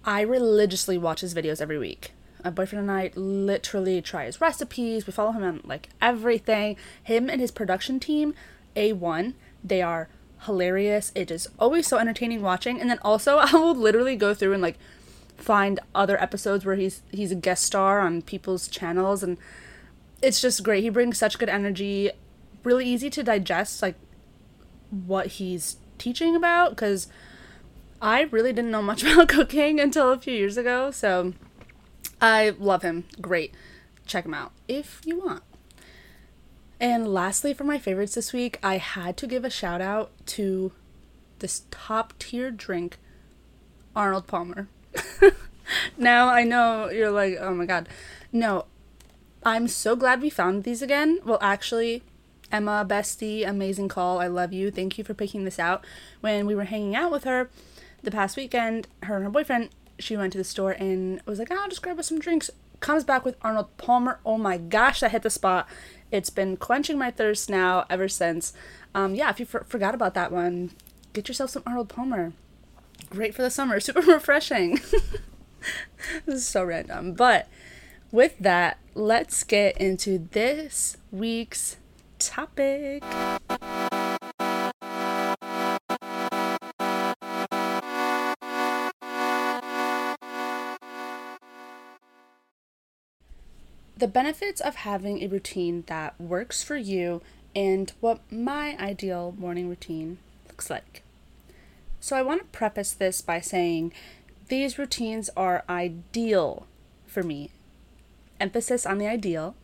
I 0.06 0.21
religiously 0.21 0.97
watch 0.97 1.21
his 1.21 1.33
videos 1.33 1.62
every 1.62 1.77
week. 1.77 2.12
My 2.44 2.50
boyfriend 2.50 2.89
and 2.89 2.91
I 2.91 3.12
literally 3.15 4.01
try 4.01 4.25
his 4.25 4.39
recipes. 4.39 5.06
We 5.06 5.12
follow 5.12 5.31
him 5.31 5.44
on 5.44 5.62
like 5.63 5.89
everything. 6.01 6.77
Him 7.03 7.30
and 7.30 7.41
his 7.41 7.51
production 7.51 8.00
team, 8.00 8.33
A1, 8.75 9.33
they 9.63 9.81
are 9.81 10.07
hilarious. 10.44 11.12
It 11.15 11.31
is 11.31 11.50
always 11.59 11.88
so 11.88 11.97
entertaining 11.97 12.42
watching. 12.42 12.80
And 12.80 12.89
then 12.89 13.00
also 13.01 13.38
I 13.39 13.51
will 13.53 13.75
literally 13.75 14.15
go 14.15 14.33
through 14.33 14.53
and 14.53 14.62
like 14.62 14.77
find 15.38 15.80
other 15.95 16.21
episodes 16.21 16.65
where 16.65 16.75
he's 16.75 17.01
he's 17.12 17.31
a 17.31 17.35
guest 17.35 17.63
star 17.63 18.01
on 18.01 18.21
people's 18.21 18.68
channels 18.68 19.24
and 19.24 19.38
it's 20.21 20.42
just 20.42 20.63
great. 20.63 20.83
He 20.83 20.89
brings 20.89 21.18
such 21.18 21.39
good 21.39 21.50
energy 21.50 22.12
really 22.63 22.85
easy 22.85 23.09
to 23.09 23.23
digest 23.23 23.81
like 23.81 23.95
what 24.89 25.27
he's 25.27 25.77
teaching 25.97 26.35
about 26.35 26.71
because 26.71 27.07
I 28.01 28.21
really 28.23 28.53
didn't 28.53 28.71
know 28.71 28.81
much 28.81 29.03
about 29.11 29.27
cooking 29.27 29.79
until 29.79 30.11
a 30.11 30.17
few 30.19 30.33
years 30.33 30.57
ago. 30.57 30.91
So 30.91 31.33
I 32.21 32.51
love 32.51 32.81
him. 32.81 33.06
Great. 33.21 33.53
Check 34.06 34.25
him 34.25 34.33
out 34.33 34.51
if 34.67 35.01
you 35.06 35.19
want. 35.19 35.44
And 36.79 37.13
lastly, 37.13 37.53
for 37.53 37.65
my 37.65 37.77
favorites 37.77 38.15
this 38.15 38.31
week, 38.31 38.57
I 38.63 38.77
had 38.77 39.17
to 39.17 39.27
give 39.27 39.44
a 39.44 39.50
shout 39.50 39.81
out 39.81 40.11
to 40.27 40.71
this 41.39 41.63
top 41.71 42.13
tier 42.19 42.51
drink, 42.51 42.97
Arnold 43.95 44.27
Palmer. 44.27 44.69
now 45.97 46.29
I 46.29 46.44
know 46.44 46.89
you're 46.89 47.11
like, 47.11 47.38
oh 47.39 47.53
my 47.53 47.65
god. 47.65 47.89
No, 48.31 48.65
I'm 49.44 49.67
so 49.67 49.95
glad 49.95 50.21
we 50.21 50.29
found 50.29 50.63
these 50.63 50.81
again. 50.81 51.19
Well, 51.25 51.38
actually, 51.41 52.03
Emma, 52.51 52.85
bestie, 52.87 53.47
amazing 53.47 53.87
call. 53.87 54.19
I 54.19 54.27
love 54.27 54.53
you. 54.53 54.71
Thank 54.71 54.97
you 54.97 55.03
for 55.03 55.13
picking 55.13 55.45
this 55.45 55.59
out. 55.59 55.85
When 56.21 56.45
we 56.45 56.55
were 56.55 56.65
hanging 56.65 56.95
out 56.95 57.11
with 57.11 57.23
her 57.23 57.49
the 58.03 58.11
past 58.11 58.37
weekend, 58.37 58.87
her 59.03 59.15
and 59.15 59.23
her 59.23 59.29
boyfriend, 59.29 59.69
she 59.99 60.17
went 60.17 60.31
to 60.33 60.37
the 60.37 60.43
store 60.43 60.71
and 60.71 61.21
was 61.25 61.39
like, 61.39 61.51
I'll 61.51 61.67
just 61.67 61.81
grab 61.81 61.99
us 61.99 62.07
some 62.07 62.19
drinks. 62.19 62.49
Comes 62.79 63.03
back 63.03 63.25
with 63.25 63.35
Arnold 63.41 63.75
Palmer. 63.77 64.19
Oh 64.25 64.37
my 64.37 64.57
gosh, 64.57 65.01
that 65.01 65.11
hit 65.11 65.21
the 65.21 65.29
spot. 65.29 65.67
It's 66.11 66.29
been 66.29 66.57
quenching 66.57 66.97
my 66.97 67.11
thirst 67.11 67.49
now 67.49 67.85
ever 67.89 68.07
since. 68.07 68.53
Um, 68.95 69.15
yeah, 69.15 69.29
if 69.29 69.39
you 69.39 69.45
for- 69.45 69.65
forgot 69.65 69.93
about 69.93 70.13
that 70.13 70.31
one, 70.31 70.71
get 71.13 71.27
yourself 71.27 71.49
some 71.49 71.63
Arnold 71.67 71.89
Palmer. 71.89 72.33
Great 73.09 73.35
for 73.35 73.41
the 73.41 73.49
summer, 73.49 73.79
super 73.81 74.01
refreshing. 74.01 74.75
this 76.25 76.35
is 76.35 76.47
so 76.47 76.63
random. 76.63 77.13
But 77.13 77.47
with 78.11 78.39
that, 78.39 78.79
let's 78.95 79.43
get 79.43 79.77
into 79.77 80.27
this 80.31 80.97
week's 81.11 81.77
topic. 82.19 83.04
The 93.97 94.07
benefits 94.07 94.61
of 94.61 94.76
having 94.76 95.21
a 95.21 95.28
routine 95.28 95.83
that 95.88 96.19
works 96.19 96.64
for 96.64 96.78
you 96.78 97.21
and 97.56 97.92
what 97.99 98.21
my 98.31 98.78
ideal 98.80 99.33
morning 99.38 99.68
routine 99.68 100.19
looks 100.47 100.69
like. 100.69 101.04
So, 101.99 102.16
I 102.16 102.21
want 102.21 102.40
to 102.40 102.57
preface 102.57 102.94
this 102.94 103.21
by 103.21 103.42
saying 103.42 103.92
these 104.47 104.80
routines 104.80 105.30
are 105.35 105.66
ideal 105.68 106.66
for 107.06 107.23
me. 107.23 107.52
Emphasis 108.40 108.85
on 108.85 108.99
the 108.99 109.07
ideal 109.07 109.56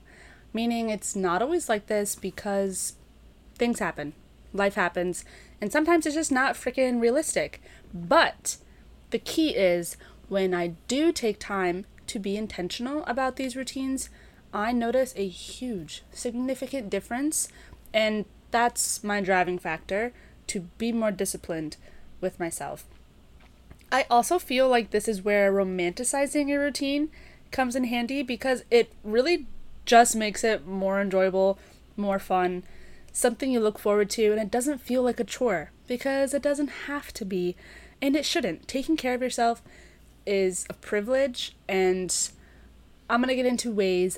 meaning 0.56 0.90
it's 0.90 1.18
not 1.18 1.42
always 1.42 1.68
like 1.68 1.88
this 1.88 2.16
because 2.16 2.94
things 3.58 3.80
happen, 3.80 4.14
life 4.54 4.76
happens, 4.76 5.26
and 5.60 5.70
sometimes 5.70 6.06
it's 6.06 6.16
just 6.16 6.32
not 6.32 6.56
freaking 6.56 7.02
realistic. 7.02 7.62
But 7.94 8.56
the 9.10 9.20
key 9.20 9.50
is 9.50 9.98
when 10.30 10.54
I 10.54 10.76
do 10.88 11.12
take 11.12 11.40
time 11.40 11.86
to 12.08 12.20
be 12.20 12.38
intentional 12.38 13.04
about 13.06 13.36
these 13.36 13.58
routines, 13.58 14.10
I 14.54 14.72
notice 14.72 15.14
a 15.18 15.28
huge, 15.28 16.04
significant 16.14 16.90
difference, 16.90 17.50
and 17.94 18.24
that's 18.52 19.04
my 19.04 19.20
driving 19.20 19.60
factor 19.60 20.14
to 20.48 20.62
be 20.78 20.94
more 20.94 21.12
disciplined 21.12 21.76
with 22.22 22.40
myself. 22.40 22.86
I 23.92 24.06
also 24.10 24.40
feel 24.40 24.70
like 24.70 24.92
this 24.92 25.10
is 25.10 25.22
where 25.22 25.52
romanticizing 25.52 26.50
a 26.50 26.58
routine 26.58 27.10
comes 27.52 27.76
in 27.76 27.84
handy 27.86 28.24
because 28.24 28.64
it 28.72 28.94
really 29.04 29.48
just 29.86 30.16
makes 30.16 30.44
it 30.44 30.68
more 30.68 31.00
enjoyable, 31.00 31.60
more 31.96 32.20
fun, 32.20 32.64
something 33.12 33.52
you 33.52 33.60
look 33.60 33.80
forward 33.80 34.10
to, 34.12 34.32
and 34.32 34.42
it 34.42 34.52
doesn't 34.52 34.82
feel 34.82 35.04
like 35.04 35.20
a 35.20 35.24
chore 35.24 35.72
because 35.88 36.34
it 36.34 36.42
doesn't 36.42 36.68
have 36.88 37.14
to 37.14 37.26
be, 37.26 37.56
and 38.02 38.16
it 38.16 38.26
shouldn't. 38.26 38.68
Taking 38.68 38.98
care 38.98 39.14
of 39.14 39.22
yourself 39.22 39.62
is 40.26 40.66
a 40.70 40.74
privilege, 40.74 41.56
and 41.68 42.30
I'm 43.10 43.22
gonna 43.22 43.36
get 43.36 43.46
into 43.46 43.72
ways 43.72 44.18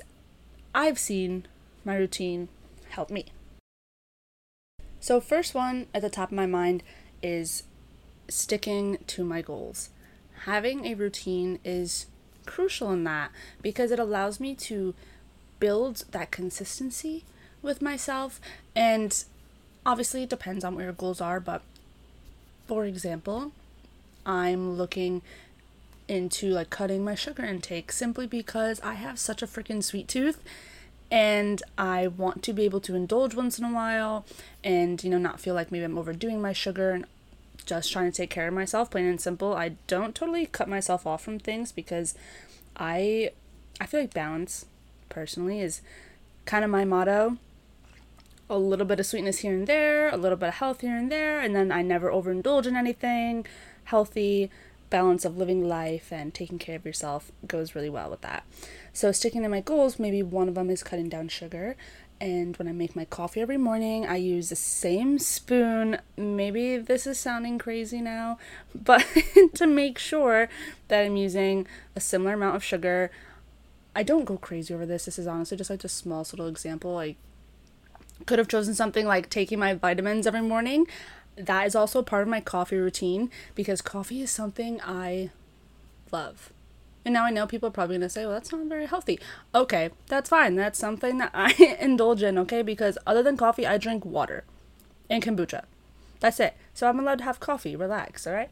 I've 0.74 0.98
seen 0.98 1.46
my 1.84 1.96
routine 1.96 2.48
help 2.90 3.10
me. 3.10 3.26
So, 5.00 5.20
first 5.20 5.54
one 5.54 5.86
at 5.94 6.02
the 6.02 6.10
top 6.10 6.30
of 6.30 6.36
my 6.36 6.46
mind 6.46 6.82
is 7.22 7.64
sticking 8.28 8.98
to 9.06 9.24
my 9.24 9.42
goals. 9.42 9.90
Having 10.44 10.86
a 10.86 10.94
routine 10.94 11.58
is 11.64 12.06
crucial 12.46 12.90
in 12.92 13.04
that 13.04 13.30
because 13.62 13.90
it 13.90 13.98
allows 13.98 14.40
me 14.40 14.54
to 14.54 14.94
build 15.60 16.04
that 16.10 16.30
consistency 16.30 17.24
with 17.62 17.82
myself. 17.82 18.40
And 18.74 19.24
obviously, 19.84 20.22
it 20.22 20.30
depends 20.30 20.64
on 20.64 20.74
what 20.74 20.84
your 20.84 20.92
goals 20.92 21.20
are. 21.20 21.40
But 21.40 21.62
for 22.66 22.84
example, 22.84 23.52
I'm 24.26 24.76
looking 24.76 25.22
into 26.06 26.50
like 26.50 26.70
cutting 26.70 27.04
my 27.04 27.14
sugar 27.14 27.44
intake 27.44 27.92
simply 27.92 28.26
because 28.26 28.80
I 28.80 28.94
have 28.94 29.18
such 29.18 29.42
a 29.42 29.46
freaking 29.46 29.84
sweet 29.84 30.08
tooth 30.08 30.42
and 31.10 31.62
I 31.76 32.06
want 32.06 32.42
to 32.44 32.52
be 32.52 32.64
able 32.64 32.80
to 32.80 32.94
indulge 32.94 33.34
once 33.34 33.58
in 33.58 33.64
a 33.64 33.72
while 33.72 34.24
and 34.64 35.02
you 35.02 35.10
know 35.10 35.18
not 35.18 35.40
feel 35.40 35.54
like 35.54 35.70
maybe 35.70 35.84
I'm 35.84 35.98
overdoing 35.98 36.40
my 36.40 36.52
sugar 36.52 36.90
and 36.92 37.06
just 37.66 37.92
trying 37.92 38.10
to 38.10 38.16
take 38.16 38.30
care 38.30 38.48
of 38.48 38.54
myself 38.54 38.90
plain 38.90 39.04
and 39.04 39.20
simple. 39.20 39.54
I 39.54 39.72
don't 39.86 40.14
totally 40.14 40.46
cut 40.46 40.68
myself 40.68 41.06
off 41.06 41.22
from 41.22 41.38
things 41.38 41.72
because 41.72 42.14
I 42.76 43.30
I 43.80 43.86
feel 43.86 44.00
like 44.00 44.14
balance 44.14 44.66
personally 45.18 45.60
is 45.60 45.82
kind 46.44 46.64
of 46.64 46.70
my 46.70 46.84
motto. 46.84 47.38
A 48.48 48.56
little 48.56 48.86
bit 48.86 49.00
of 49.00 49.06
sweetness 49.06 49.38
here 49.38 49.52
and 49.52 49.66
there, 49.66 50.08
a 50.10 50.16
little 50.16 50.38
bit 50.38 50.50
of 50.50 50.54
health 50.54 50.80
here 50.80 50.96
and 50.96 51.10
there, 51.10 51.40
and 51.40 51.56
then 51.56 51.72
I 51.72 51.82
never 51.82 52.08
overindulge 52.08 52.66
in 52.66 52.76
anything. 52.76 53.44
Healthy 53.84 54.48
balance 54.90 55.24
of 55.24 55.36
living 55.36 55.66
life 55.66 56.12
and 56.12 56.32
taking 56.32 56.58
care 56.58 56.76
of 56.76 56.86
yourself 56.86 57.32
goes 57.48 57.74
really 57.74 57.90
well 57.90 58.08
with 58.10 58.20
that. 58.20 58.44
So, 58.92 59.10
sticking 59.10 59.42
to 59.42 59.48
my 59.48 59.60
goals, 59.60 59.98
maybe 59.98 60.22
one 60.22 60.48
of 60.48 60.54
them 60.54 60.70
is 60.70 60.84
cutting 60.84 61.08
down 61.08 61.28
sugar. 61.28 61.74
And 62.20 62.56
when 62.56 62.68
I 62.68 62.72
make 62.72 62.94
my 62.94 63.04
coffee 63.04 63.40
every 63.40 63.58
morning, 63.58 64.06
I 64.06 64.16
use 64.16 64.50
the 64.50 64.56
same 64.56 65.18
spoon. 65.18 65.98
Maybe 66.16 66.76
this 66.76 67.08
is 67.08 67.18
sounding 67.18 67.58
crazy 67.58 68.00
now, 68.00 68.38
but 68.74 69.04
to 69.54 69.66
make 69.66 69.98
sure 69.98 70.48
that 70.86 71.04
I'm 71.04 71.16
using 71.16 71.66
a 71.96 72.00
similar 72.00 72.34
amount 72.34 72.54
of 72.54 72.62
sugar. 72.62 73.10
I 73.98 74.04
don't 74.04 74.24
go 74.24 74.36
crazy 74.36 74.72
over 74.72 74.86
this. 74.86 75.06
This 75.06 75.18
is 75.18 75.26
honestly 75.26 75.56
just 75.56 75.70
like 75.70 75.82
a 75.82 75.88
small 75.88 76.20
little 76.20 76.46
example. 76.46 76.98
I 76.98 77.16
could 78.26 78.38
have 78.38 78.46
chosen 78.46 78.72
something 78.72 79.04
like 79.04 79.28
taking 79.28 79.58
my 79.58 79.74
vitamins 79.74 80.24
every 80.24 80.40
morning 80.40 80.86
that 81.34 81.66
is 81.66 81.74
also 81.74 82.02
part 82.02 82.22
of 82.22 82.28
my 82.28 82.40
coffee 82.40 82.76
routine 82.76 83.28
because 83.56 83.82
coffee 83.82 84.22
is 84.22 84.30
something 84.30 84.80
I 84.82 85.30
love. 86.12 86.52
And 87.04 87.12
now 87.12 87.24
I 87.24 87.30
know 87.30 87.48
people 87.48 87.70
are 87.70 87.72
probably 87.72 87.94
going 87.94 88.02
to 88.02 88.08
say, 88.08 88.24
well, 88.24 88.34
that's 88.34 88.52
not 88.52 88.66
very 88.66 88.86
healthy. 88.86 89.18
Okay, 89.52 89.90
that's 90.06 90.28
fine. 90.28 90.54
That's 90.54 90.78
something 90.78 91.18
that 91.18 91.32
I 91.34 91.76
indulge 91.80 92.22
in, 92.22 92.38
okay? 92.38 92.62
Because 92.62 92.98
other 93.04 93.24
than 93.24 93.36
coffee, 93.36 93.66
I 93.66 93.78
drink 93.78 94.04
water 94.04 94.44
and 95.10 95.24
kombucha. 95.24 95.64
That's 96.20 96.38
it. 96.38 96.54
So 96.72 96.88
I'm 96.88 97.00
allowed 97.00 97.18
to 97.18 97.24
have 97.24 97.40
coffee. 97.40 97.74
Relax, 97.74 98.28
all 98.28 98.32
right? 98.32 98.50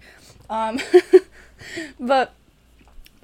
Um, 0.50 0.80
but 2.00 2.34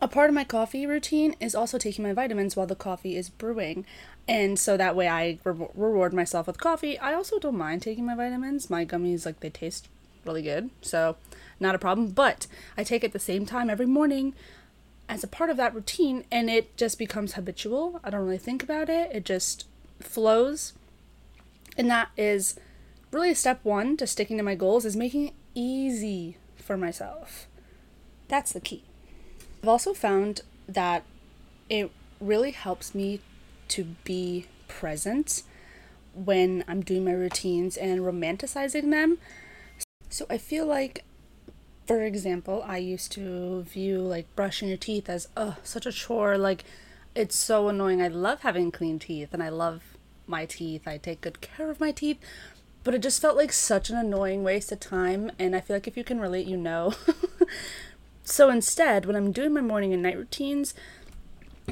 a 0.02 0.08
part 0.08 0.28
of 0.28 0.34
my 0.34 0.42
coffee 0.42 0.84
routine 0.84 1.36
is 1.38 1.54
also 1.54 1.78
taking 1.78 2.02
my 2.02 2.12
vitamins 2.12 2.56
while 2.56 2.66
the 2.66 2.74
coffee 2.74 3.16
is 3.16 3.30
brewing. 3.30 3.86
And 4.26 4.58
so 4.58 4.76
that 4.76 4.96
way 4.96 5.06
I 5.08 5.38
re- 5.44 5.68
reward 5.74 6.12
myself 6.12 6.48
with 6.48 6.58
coffee. 6.58 6.98
I 6.98 7.14
also 7.14 7.38
don't 7.38 7.56
mind 7.56 7.82
taking 7.82 8.04
my 8.04 8.16
vitamins. 8.16 8.68
My 8.68 8.84
gummies, 8.84 9.24
like, 9.24 9.38
they 9.38 9.48
taste 9.48 9.88
really 10.24 10.42
good. 10.42 10.70
So, 10.80 11.16
not 11.60 11.76
a 11.76 11.78
problem. 11.78 12.08
But 12.08 12.48
I 12.76 12.82
take 12.82 13.04
it 13.04 13.08
at 13.08 13.12
the 13.12 13.20
same 13.20 13.46
time 13.46 13.70
every 13.70 13.86
morning 13.86 14.34
as 15.08 15.22
a 15.22 15.28
part 15.28 15.50
of 15.50 15.56
that 15.58 15.74
routine, 15.74 16.24
and 16.32 16.50
it 16.50 16.76
just 16.76 16.98
becomes 16.98 17.34
habitual. 17.34 18.00
I 18.02 18.10
don't 18.10 18.24
really 18.24 18.38
think 18.38 18.62
about 18.64 18.88
it, 18.88 19.10
it 19.12 19.24
just 19.24 19.66
flows. 20.00 20.72
And 21.76 21.88
that 21.90 22.08
is 22.16 22.58
really 23.12 23.34
step 23.34 23.60
one 23.62 23.96
to 23.98 24.06
sticking 24.08 24.36
to 24.38 24.42
my 24.42 24.56
goals 24.56 24.84
is 24.84 24.96
making 24.96 25.28
it 25.28 25.34
easy 25.54 26.38
for 26.56 26.76
myself. 26.76 27.46
That's 28.28 28.52
the 28.52 28.60
key. 28.60 28.84
I've 29.62 29.68
also 29.68 29.94
found 29.94 30.40
that 30.66 31.04
it 31.68 31.92
really 32.20 32.50
helps 32.50 32.96
me 32.96 33.20
to 33.68 33.84
be 34.02 34.46
present 34.66 35.44
when 36.14 36.64
I'm 36.66 36.82
doing 36.82 37.04
my 37.04 37.12
routines 37.12 37.76
and 37.76 38.00
romanticizing 38.00 38.90
them. 38.90 39.18
So 40.08 40.26
I 40.28 40.36
feel 40.38 40.66
like, 40.66 41.04
for 41.86 42.02
example, 42.02 42.64
I 42.66 42.78
used 42.78 43.12
to 43.12 43.62
view 43.62 44.00
like 44.00 44.34
brushing 44.34 44.68
your 44.68 44.76
teeth 44.76 45.08
as, 45.08 45.28
oh, 45.36 45.56
such 45.62 45.86
a 45.86 45.92
chore. 45.92 46.36
Like, 46.36 46.64
it's 47.14 47.36
so 47.36 47.68
annoying. 47.68 48.02
I 48.02 48.08
love 48.08 48.40
having 48.40 48.72
clean 48.72 48.98
teeth 48.98 49.32
and 49.32 49.42
I 49.42 49.48
love 49.48 49.96
my 50.26 50.44
teeth. 50.44 50.88
I 50.88 50.98
take 50.98 51.20
good 51.20 51.40
care 51.40 51.70
of 51.70 51.78
my 51.78 51.92
teeth. 51.92 52.18
But 52.84 52.94
it 52.94 53.02
just 53.02 53.22
felt 53.22 53.36
like 53.36 53.52
such 53.52 53.90
an 53.90 53.96
annoying 53.96 54.42
waste 54.42 54.72
of 54.72 54.80
time. 54.80 55.30
And 55.38 55.54
I 55.54 55.60
feel 55.60 55.76
like 55.76 55.86
if 55.86 55.96
you 55.96 56.02
can 56.02 56.20
relate, 56.20 56.48
you 56.48 56.56
know. 56.56 56.94
so 58.24 58.50
instead, 58.50 59.06
when 59.06 59.16
I'm 59.16 59.32
doing 59.32 59.52
my 59.52 59.60
morning 59.60 59.92
and 59.92 60.02
night 60.02 60.16
routines, 60.16 60.74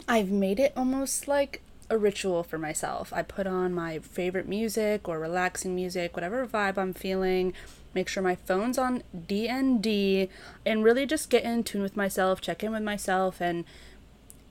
I've 0.09 0.31
made 0.31 0.59
it 0.59 0.73
almost 0.77 1.29
like 1.29 1.63
a 1.89 1.99
ritual 1.99 2.43
for 2.43 2.59
myself. 2.59 3.13
I 3.13 3.23
put 3.23 3.47
on 3.47 3.75
my 3.75 3.99
favorite 3.99 4.49
music 4.49 5.09
or 5.09 5.19
relaxing 5.19 5.75
music, 5.75 6.17
whatever 6.17 6.47
vibe 6.47 6.79
I'm 6.79 6.95
feeling. 6.95 7.53
Make 7.95 8.09
sure 8.09 8.23
my 8.23 8.37
phone's 8.37 8.79
on 8.79 9.03
DND 9.17 10.29
and 10.65 10.85
really 10.85 11.07
just 11.07 11.31
get 11.31 11.43
in 11.43 11.65
tune 11.65 11.83
with 11.83 11.97
myself, 11.97 12.41
check 12.41 12.63
in 12.63 12.73
with 12.73 12.83
myself, 12.83 13.41
and 13.41 13.65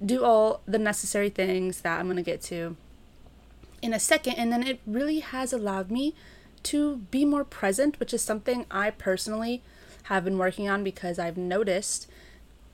do 0.05 0.23
all 0.23 0.61
the 0.65 0.77
necessary 0.77 1.29
things 1.29 1.81
that 1.81 1.99
I'm 1.99 2.07
going 2.07 2.17
to 2.17 2.21
get 2.23 2.41
to 2.43 2.75
in 3.81 3.93
a 3.93 3.99
second. 3.99 4.33
And 4.33 4.51
then 4.51 4.63
it 4.63 4.81
really 4.85 5.19
has 5.19 5.53
allowed 5.53 5.89
me 5.89 6.15
to 6.63 6.97
be 7.11 7.23
more 7.23 7.45
present, 7.45 7.99
which 7.99 8.13
is 8.13 8.21
something 8.21 8.65
I 8.69 8.89
personally 8.89 9.63
have 10.03 10.23
been 10.23 10.37
working 10.37 10.69
on 10.69 10.83
because 10.83 11.19
I've 11.19 11.37
noticed 11.37 12.07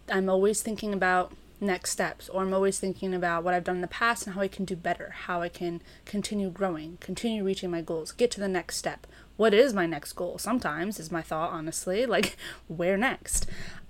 I'm 0.09 0.29
always 0.29 0.61
thinking 0.61 0.93
about 0.93 1.33
next 1.61 1.91
steps 1.91 2.27
or 2.27 2.41
i'm 2.41 2.53
always 2.53 2.79
thinking 2.79 3.13
about 3.13 3.41
what 3.41 3.53
i've 3.53 3.63
done 3.63 3.75
in 3.75 3.81
the 3.81 3.87
past 3.87 4.27
and 4.27 4.35
how 4.35 4.41
i 4.41 4.47
can 4.47 4.65
do 4.65 4.75
better 4.75 5.15
how 5.23 5.41
i 5.41 5.47
can 5.47 5.81
continue 6.03 6.49
growing 6.49 6.97
continue 6.99 7.45
reaching 7.45 7.71
my 7.71 7.81
goals 7.81 8.11
get 8.11 8.29
to 8.29 8.41
the 8.41 8.47
next 8.47 8.75
step. 8.75 9.07
What 9.37 9.53
is 9.53 9.73
my 9.73 9.85
next 9.85 10.13
goal? 10.13 10.37
Sometimes 10.37 10.99
is 10.99 11.11
my 11.11 11.21
thought 11.21 11.51
honestly 11.51 12.05
like 12.15 12.35
where 12.67 12.97
next? 12.97 13.47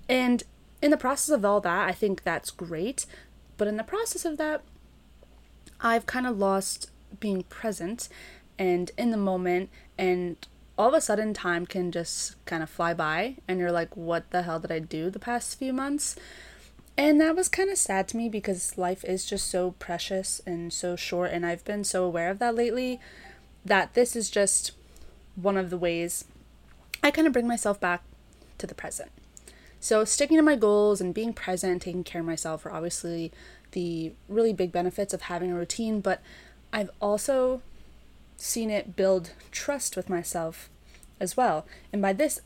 And 0.08 0.44
in 0.86 0.92
the 0.92 0.98
process 0.98 1.34
of 1.34 1.44
all 1.44 1.60
that 1.62 1.88
i 1.88 1.92
think 1.92 2.24
that's 2.24 2.52
great 2.52 3.06
but 3.58 3.68
in 3.68 3.76
the 3.76 3.84
process 3.84 4.24
of 4.24 4.38
that 4.38 4.62
i've 5.82 6.06
kind 6.06 6.28
of 6.28 6.38
lost 6.38 6.92
being 7.20 7.42
present 7.44 8.08
and 8.60 8.92
in 8.98 9.10
the 9.10 9.18
moment 9.18 9.70
and 9.98 10.48
all 10.78 10.90
of 10.90 10.94
a 10.94 11.02
sudden 11.02 11.34
time 11.34 11.66
can 11.66 11.92
just 11.92 12.44
kind 12.46 12.62
of 12.62 12.70
fly 12.70 12.94
by 12.94 13.36
and 13.48 13.60
you're 13.60 13.72
like 13.72 13.96
what 13.96 14.30
the 14.32 14.44
hell 14.44 14.60
did 14.60 14.72
i 14.72 14.80
do 14.80 15.10
the 15.10 15.20
past 15.20 15.58
few 15.58 15.72
months 15.72 16.16
and 16.98 17.20
that 17.20 17.36
was 17.36 17.50
kind 17.50 17.70
of 17.70 17.78
sad 17.78 18.08
to 18.10 18.18
me 18.18 18.30
because 18.30 18.78
life 18.78 19.04
is 19.04 19.26
just 19.26 19.50
so 19.50 19.72
precious 19.80 20.42
and 20.46 20.72
so 20.72 20.96
short. 20.96 21.32
And 21.32 21.46
I've 21.46 21.66
been 21.66 21.84
so 21.84 22.06
aware 22.06 22.30
of 22.30 22.40
that 22.40 22.56
lately 22.56 23.00
that 23.66 23.94
this 23.96 24.16
is 24.16 24.30
just 24.30 24.72
one 25.36 25.58
of 25.58 25.70
the 25.70 25.78
ways 25.78 26.26
I 27.04 27.12
kind 27.12 27.28
of 27.28 27.34
bring 27.34 27.48
myself 27.48 27.80
back 27.80 28.04
to 28.58 28.66
the 28.66 28.76
present. 28.76 29.12
So, 29.82 30.06
sticking 30.06 30.38
to 30.38 30.44
my 30.44 30.56
goals 30.56 31.02
and 31.02 31.14
being 31.14 31.34
present 31.34 31.72
and 31.72 31.82
taking 31.82 32.04
care 32.04 32.22
of 32.22 32.28
myself 32.28 32.66
are 32.66 32.72
obviously 32.72 33.32
the 33.72 34.14
really 34.30 34.54
big 34.54 34.72
benefits 34.72 35.14
of 35.14 35.24
having 35.24 35.52
a 35.52 35.56
routine, 35.56 36.00
but 36.00 36.22
I've 36.72 36.90
also 37.02 37.62
seen 38.38 38.70
it 38.70 38.96
build 38.96 39.32
trust 39.52 39.96
with 39.96 40.10
myself 40.10 40.70
as 41.20 41.38
well. 41.38 41.66
And 41.92 42.02
by 42.02 42.14
this, 42.14 42.42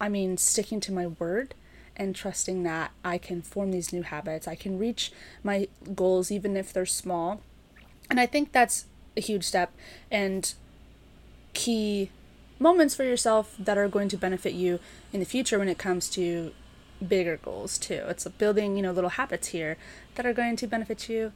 I 0.00 0.08
mean 0.08 0.36
sticking 0.36 0.80
to 0.80 0.92
my 0.92 1.06
word 1.06 1.54
and 1.96 2.14
trusting 2.14 2.62
that 2.64 2.92
I 3.04 3.18
can 3.18 3.40
form 3.42 3.72
these 3.72 3.92
new 3.92 4.02
habits. 4.02 4.46
I 4.46 4.54
can 4.54 4.78
reach 4.78 5.12
my 5.42 5.68
goals 5.94 6.30
even 6.30 6.56
if 6.56 6.72
they're 6.72 6.86
small. 6.86 7.40
And 8.10 8.20
I 8.20 8.26
think 8.26 8.52
that's 8.52 8.86
a 9.16 9.20
huge 9.20 9.44
step 9.44 9.72
and 10.10 10.52
key 11.54 12.10
moments 12.58 12.94
for 12.94 13.04
yourself 13.04 13.54
that 13.58 13.78
are 13.78 13.88
going 13.88 14.08
to 14.10 14.16
benefit 14.16 14.52
you 14.52 14.78
in 15.12 15.20
the 15.20 15.26
future 15.26 15.58
when 15.58 15.68
it 15.68 15.78
comes 15.78 16.08
to 16.10 16.52
bigger 17.06 17.38
goals 17.38 17.78
too. 17.78 18.04
It's 18.08 18.26
building, 18.28 18.76
you 18.76 18.82
know, 18.82 18.92
little 18.92 19.10
habits 19.10 19.48
here 19.48 19.76
that 20.14 20.26
are 20.26 20.32
going 20.32 20.56
to 20.56 20.66
benefit 20.66 21.08
you 21.08 21.32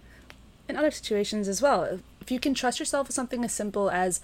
in 0.71 0.77
other 0.77 0.91
situations 0.91 1.49
as 1.49 1.61
well. 1.61 2.01
If 2.21 2.31
you 2.31 2.41
can 2.41 2.55
trust 2.55 2.79
yourself 2.79 3.09
with 3.09 3.15
something 3.15 3.45
as 3.45 3.53
simple 3.53 3.91
as 3.91 4.21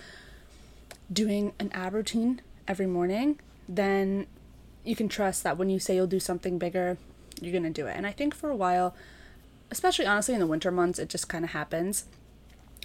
doing 1.13 1.53
an 1.59 1.71
ab 1.73 1.95
routine 1.95 2.41
every 2.67 2.87
morning, 2.87 3.39
then 3.69 4.27
you 4.85 4.97
can 4.97 5.09
trust 5.09 5.43
that 5.43 5.59
when 5.59 5.69
you 5.69 5.79
say 5.79 5.95
you'll 5.95 6.07
do 6.07 6.21
something 6.21 6.59
bigger, 6.59 6.97
you're 7.41 7.53
going 7.53 7.65
to 7.65 7.71
do 7.71 7.87
it. 7.87 7.97
And 7.97 8.07
I 8.07 8.13
think 8.13 8.35
for 8.35 8.51
a 8.51 8.57
while, 8.57 8.95
especially 9.71 10.07
honestly 10.07 10.35
in 10.35 10.41
the 10.41 10.47
winter 10.47 10.71
months, 10.71 10.99
it 10.99 11.09
just 11.09 11.29
kind 11.29 11.45
of 11.45 11.51
happens. 11.51 12.05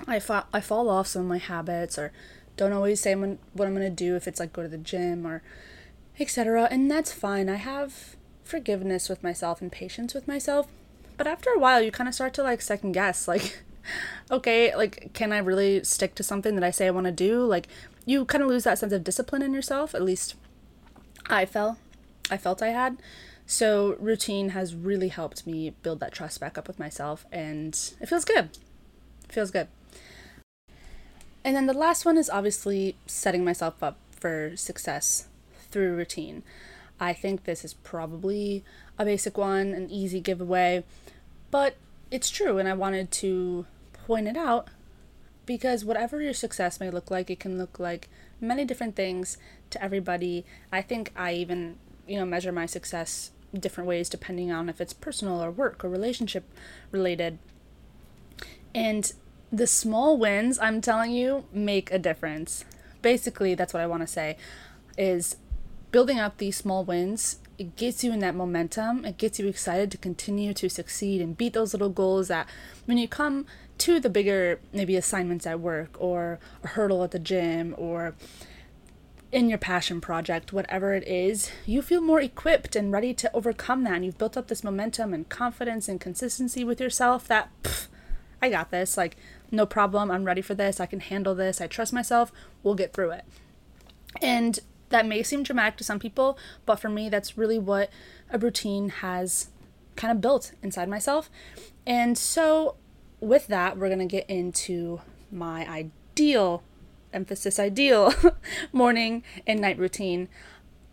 I, 0.07 0.19
fa- 0.19 0.47
I 0.51 0.61
fall 0.61 0.89
off 0.89 1.07
some 1.07 1.23
of 1.23 1.27
my 1.27 1.37
habits 1.37 1.97
or 1.97 2.11
don't 2.57 2.73
always 2.73 2.99
say 2.99 3.15
what 3.15 3.67
I'm 3.67 3.75
going 3.75 3.79
to 3.81 3.89
do 3.89 4.15
if 4.15 4.27
it's 4.27 4.39
like 4.39 4.53
go 4.53 4.63
to 4.63 4.67
the 4.67 4.77
gym 4.77 5.25
or 5.25 5.41
etc. 6.19 6.67
And 6.69 6.89
that's 6.89 7.13
fine. 7.13 7.49
I 7.49 7.55
have 7.55 8.15
forgiveness 8.43 9.09
with 9.09 9.23
myself 9.23 9.61
and 9.61 9.71
patience 9.71 10.13
with 10.13 10.27
myself. 10.27 10.67
But 11.21 11.27
after 11.27 11.51
a 11.51 11.59
while, 11.59 11.83
you 11.83 11.91
kind 11.91 12.07
of 12.07 12.15
start 12.15 12.33
to 12.33 12.41
like 12.41 12.63
second 12.63 12.93
guess 12.93 13.27
like, 13.27 13.61
okay, 14.31 14.75
like, 14.75 15.13
can 15.13 15.31
I 15.31 15.37
really 15.37 15.83
stick 15.83 16.15
to 16.15 16.23
something 16.23 16.55
that 16.55 16.63
I 16.63 16.71
say 16.71 16.87
I 16.87 16.89
want 16.89 17.05
to 17.05 17.11
do? 17.11 17.45
Like, 17.45 17.67
you 18.07 18.25
kind 18.25 18.43
of 18.43 18.49
lose 18.49 18.63
that 18.63 18.79
sense 18.79 18.91
of 18.91 19.03
discipline 19.03 19.43
in 19.43 19.53
yourself. 19.53 19.93
At 19.93 20.01
least 20.01 20.33
I 21.27 21.45
felt 21.45 21.77
I 22.31 22.37
felt 22.37 22.63
I 22.63 22.69
had. 22.69 22.97
So 23.45 23.97
routine 23.99 24.49
has 24.49 24.73
really 24.73 25.09
helped 25.09 25.45
me 25.45 25.75
build 25.83 25.99
that 25.99 26.11
trust 26.11 26.39
back 26.39 26.57
up 26.57 26.67
with 26.67 26.79
myself 26.79 27.27
and 27.31 27.77
it 28.01 28.07
feels 28.09 28.25
good. 28.25 28.57
It 29.25 29.31
feels 29.31 29.51
good. 29.51 29.67
And 31.43 31.55
then 31.55 31.67
the 31.67 31.75
last 31.75 32.03
one 32.03 32.17
is 32.17 32.31
obviously 32.31 32.95
setting 33.05 33.45
myself 33.45 33.83
up 33.83 33.99
for 34.09 34.53
success 34.57 35.27
through 35.69 35.95
routine. 35.95 36.41
I 37.01 37.13
think 37.13 37.43
this 37.43 37.65
is 37.65 37.73
probably 37.73 38.63
a 38.99 39.03
basic 39.03 39.35
one, 39.35 39.73
an 39.73 39.89
easy 39.89 40.21
giveaway, 40.21 40.83
but 41.49 41.75
it's 42.11 42.29
true, 42.29 42.59
and 42.59 42.69
I 42.69 42.73
wanted 42.73 43.09
to 43.11 43.65
point 44.05 44.27
it 44.27 44.37
out 44.37 44.67
because 45.47 45.83
whatever 45.83 46.21
your 46.21 46.33
success 46.33 46.79
may 46.79 46.91
look 46.91 47.09
like, 47.09 47.31
it 47.31 47.39
can 47.39 47.57
look 47.57 47.79
like 47.79 48.07
many 48.39 48.65
different 48.65 48.95
things 48.95 49.37
to 49.71 49.83
everybody. 49.83 50.45
I 50.71 50.83
think 50.83 51.11
I 51.15 51.33
even, 51.33 51.77
you 52.07 52.19
know, 52.19 52.25
measure 52.25 52.51
my 52.51 52.67
success 52.67 53.31
different 53.57 53.87
ways 53.87 54.07
depending 54.07 54.51
on 54.51 54.69
if 54.69 54.79
it's 54.79 54.93
personal 54.93 55.43
or 55.43 55.49
work 55.49 55.83
or 55.83 55.89
relationship 55.89 56.43
related. 56.91 57.39
And 58.75 59.11
the 59.51 59.67
small 59.67 60.17
wins, 60.17 60.59
I'm 60.59 60.81
telling 60.81 61.11
you, 61.11 61.45
make 61.51 61.91
a 61.91 61.99
difference. 61.99 62.63
Basically, 63.01 63.55
that's 63.55 63.73
what 63.73 63.81
I 63.81 63.87
want 63.87 64.03
to 64.03 64.07
say 64.07 64.37
is 64.97 65.37
building 65.91 66.19
up 66.19 66.37
these 66.37 66.57
small 66.57 66.83
wins 66.83 67.39
it 67.57 67.75
gets 67.75 68.03
you 68.03 68.11
in 68.11 68.19
that 68.19 68.35
momentum 68.35 69.05
it 69.05 69.17
gets 69.17 69.39
you 69.39 69.47
excited 69.47 69.91
to 69.91 69.97
continue 69.97 70.53
to 70.53 70.69
succeed 70.69 71.21
and 71.21 71.37
beat 71.37 71.53
those 71.53 71.73
little 71.73 71.89
goals 71.89 72.27
that 72.27 72.47
when 72.85 72.97
you 72.97 73.07
come 73.07 73.45
to 73.77 73.99
the 73.99 74.09
bigger 74.09 74.59
maybe 74.73 74.95
assignments 74.95 75.45
at 75.45 75.59
work 75.59 75.95
or 75.99 76.39
a 76.63 76.67
hurdle 76.69 77.03
at 77.03 77.11
the 77.11 77.19
gym 77.19 77.73
or 77.77 78.15
in 79.31 79.47
your 79.47 79.57
passion 79.57 80.01
project, 80.01 80.51
whatever 80.51 80.93
it 80.93 81.07
is, 81.07 81.51
you 81.65 81.81
feel 81.81 82.01
more 82.01 82.19
equipped 82.19 82.75
and 82.75 82.91
ready 82.91 83.13
to 83.13 83.33
overcome 83.33 83.83
that. 83.83 83.93
And 83.93 84.05
you've 84.05 84.17
built 84.17 84.35
up 84.35 84.47
this 84.47 84.63
momentum 84.63 85.13
and 85.13 85.27
confidence 85.29 85.87
and 85.87 86.01
consistency 86.01 86.63
with 86.63 86.81
yourself 86.81 87.27
that, 87.27 87.49
I 88.41 88.49
got 88.49 88.71
this. 88.71 88.97
Like, 88.97 89.17
no 89.51 89.65
problem. 89.65 90.09
I'm 90.11 90.23
ready 90.25 90.41
for 90.41 90.55
this. 90.55 90.79
I 90.79 90.85
can 90.85 90.99
handle 90.99 91.35
this. 91.35 91.61
I 91.61 91.67
trust 91.67 91.93
myself. 91.93 92.31
We'll 92.63 92.75
get 92.75 92.93
through 92.93 93.11
it. 93.11 93.25
And 94.21 94.59
that 94.91 95.05
may 95.05 95.23
seem 95.23 95.43
dramatic 95.43 95.77
to 95.77 95.83
some 95.83 95.99
people, 95.99 96.37
but 96.65 96.77
for 96.77 96.89
me, 96.89 97.09
that's 97.09 97.37
really 97.37 97.59
what 97.59 97.89
a 98.29 98.37
routine 98.37 98.89
has 98.89 99.49
kind 99.95 100.11
of 100.11 100.21
built 100.21 100.53
inside 100.61 100.87
myself. 100.87 101.29
And 101.85 102.17
so, 102.17 102.75
with 103.19 103.47
that, 103.47 103.77
we're 103.77 103.87
going 103.87 103.99
to 103.99 104.05
get 104.05 104.29
into 104.29 105.01
my 105.31 105.67
ideal 105.67 106.63
emphasis 107.13 107.59
ideal 107.59 108.13
morning 108.71 109.23
and 109.45 109.59
night 109.59 109.77
routine. 109.77 110.29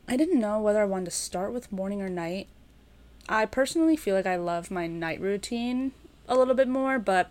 I 0.09 0.17
didn't 0.17 0.41
know 0.41 0.61
whether 0.61 0.81
I 0.81 0.87
wanted 0.87 1.07
to 1.07 1.11
start 1.11 1.53
with 1.53 1.71
morning 1.71 2.03
or 2.03 2.09
night. 2.09 2.49
I 3.29 3.45
personally 3.47 3.97
feel 3.97 4.15
like 4.15 4.27
I 4.27 4.37
love 4.37 4.71
my 4.71 4.87
night 4.87 5.21
routine 5.21 5.93
a 6.29 6.37
little 6.37 6.55
bit 6.55 6.69
more, 6.69 6.99
but 6.99 7.31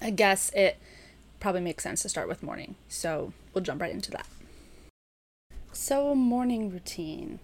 I 0.00 0.10
guess 0.10 0.50
it 0.50 0.78
probably 1.40 1.60
makes 1.60 1.82
sense 1.82 2.02
to 2.02 2.08
start 2.08 2.28
with 2.28 2.42
morning. 2.42 2.74
So 2.88 3.32
we'll 3.54 3.64
jump 3.64 3.80
right 3.80 3.92
into 3.92 4.10
that. 4.10 4.26
So, 5.80 6.12
morning 6.16 6.70
routine. 6.72 7.38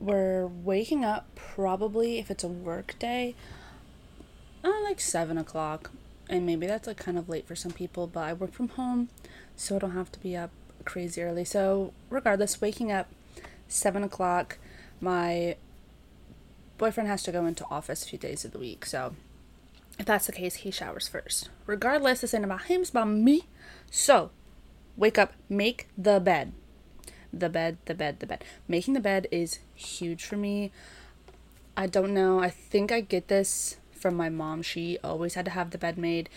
We're 0.00 0.48
waking 0.48 1.04
up 1.04 1.28
probably 1.36 2.18
if 2.18 2.28
it's 2.28 2.42
a 2.42 2.48
work 2.48 2.98
day, 2.98 3.36
uh, 4.64 4.82
like 4.82 4.98
7 4.98 5.38
o'clock. 5.38 5.92
And 6.28 6.44
maybe 6.44 6.66
that's 6.66 6.88
like 6.88 6.96
kind 6.96 7.16
of 7.16 7.28
late 7.28 7.46
for 7.46 7.54
some 7.54 7.70
people, 7.70 8.08
but 8.08 8.24
I 8.24 8.32
work 8.32 8.52
from 8.52 8.70
home, 8.70 9.10
so 9.54 9.76
I 9.76 9.78
don't 9.78 9.92
have 9.92 10.10
to 10.12 10.18
be 10.18 10.36
up 10.36 10.50
crazy 10.84 11.22
early. 11.22 11.44
So, 11.44 11.92
regardless, 12.10 12.60
waking 12.60 12.90
up 12.90 13.06
7 13.68 14.02
o'clock, 14.02 14.58
my 15.00 15.56
boyfriend 16.78 17.08
has 17.08 17.22
to 17.22 17.32
go 17.32 17.46
into 17.46 17.64
office 17.70 18.04
a 18.04 18.08
few 18.08 18.18
days 18.18 18.44
of 18.44 18.50
the 18.50 18.58
week. 18.58 18.84
So, 18.84 19.14
if 20.00 20.04
that's 20.04 20.26
the 20.26 20.32
case, 20.32 20.56
he 20.56 20.72
showers 20.72 21.06
first. 21.06 21.48
Regardless, 21.64 22.22
this 22.22 22.34
ain't 22.34 22.44
about 22.44 22.64
him, 22.64 22.80
it's 22.80 22.90
about 22.90 23.08
me. 23.08 23.44
So, 23.88 24.30
wake 24.96 25.16
up, 25.16 25.34
make 25.48 25.86
the 25.96 26.18
bed 26.18 26.52
the 27.40 27.48
bed, 27.48 27.78
the 27.86 27.94
bed, 27.94 28.20
the 28.20 28.26
bed. 28.26 28.44
Making 28.68 28.94
the 28.94 29.00
bed 29.00 29.26
is 29.30 29.58
huge 29.74 30.24
for 30.24 30.36
me. 30.36 30.70
I 31.76 31.86
don't 31.86 32.14
know. 32.14 32.40
I 32.40 32.50
think 32.50 32.90
I 32.90 33.00
get 33.00 33.28
this 33.28 33.76
from 33.92 34.16
my 34.16 34.28
mom. 34.28 34.62
She 34.62 34.98
always 35.04 35.34
had 35.34 35.44
to 35.46 35.50
have 35.50 35.70
the 35.70 35.78
bed 35.78 35.98
made, 35.98 36.28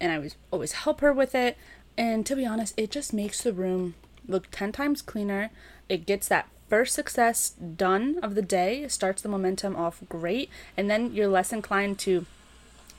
and 0.00 0.10
I 0.10 0.18
was 0.18 0.36
always 0.50 0.72
help 0.72 1.00
her 1.00 1.12
with 1.12 1.34
it. 1.34 1.56
And 1.96 2.24
to 2.26 2.36
be 2.36 2.46
honest, 2.46 2.74
it 2.76 2.90
just 2.90 3.12
makes 3.12 3.42
the 3.42 3.52
room 3.52 3.94
look 4.26 4.50
10 4.50 4.72
times 4.72 5.02
cleaner. 5.02 5.50
It 5.88 6.06
gets 6.06 6.28
that 6.28 6.48
first 6.68 6.94
success 6.94 7.50
done 7.50 8.18
of 8.22 8.34
the 8.34 8.42
day, 8.42 8.88
starts 8.88 9.20
the 9.20 9.28
momentum 9.28 9.76
off 9.76 10.02
great, 10.08 10.48
and 10.76 10.90
then 10.90 11.12
you're 11.12 11.28
less 11.28 11.52
inclined 11.52 11.98
to 12.00 12.24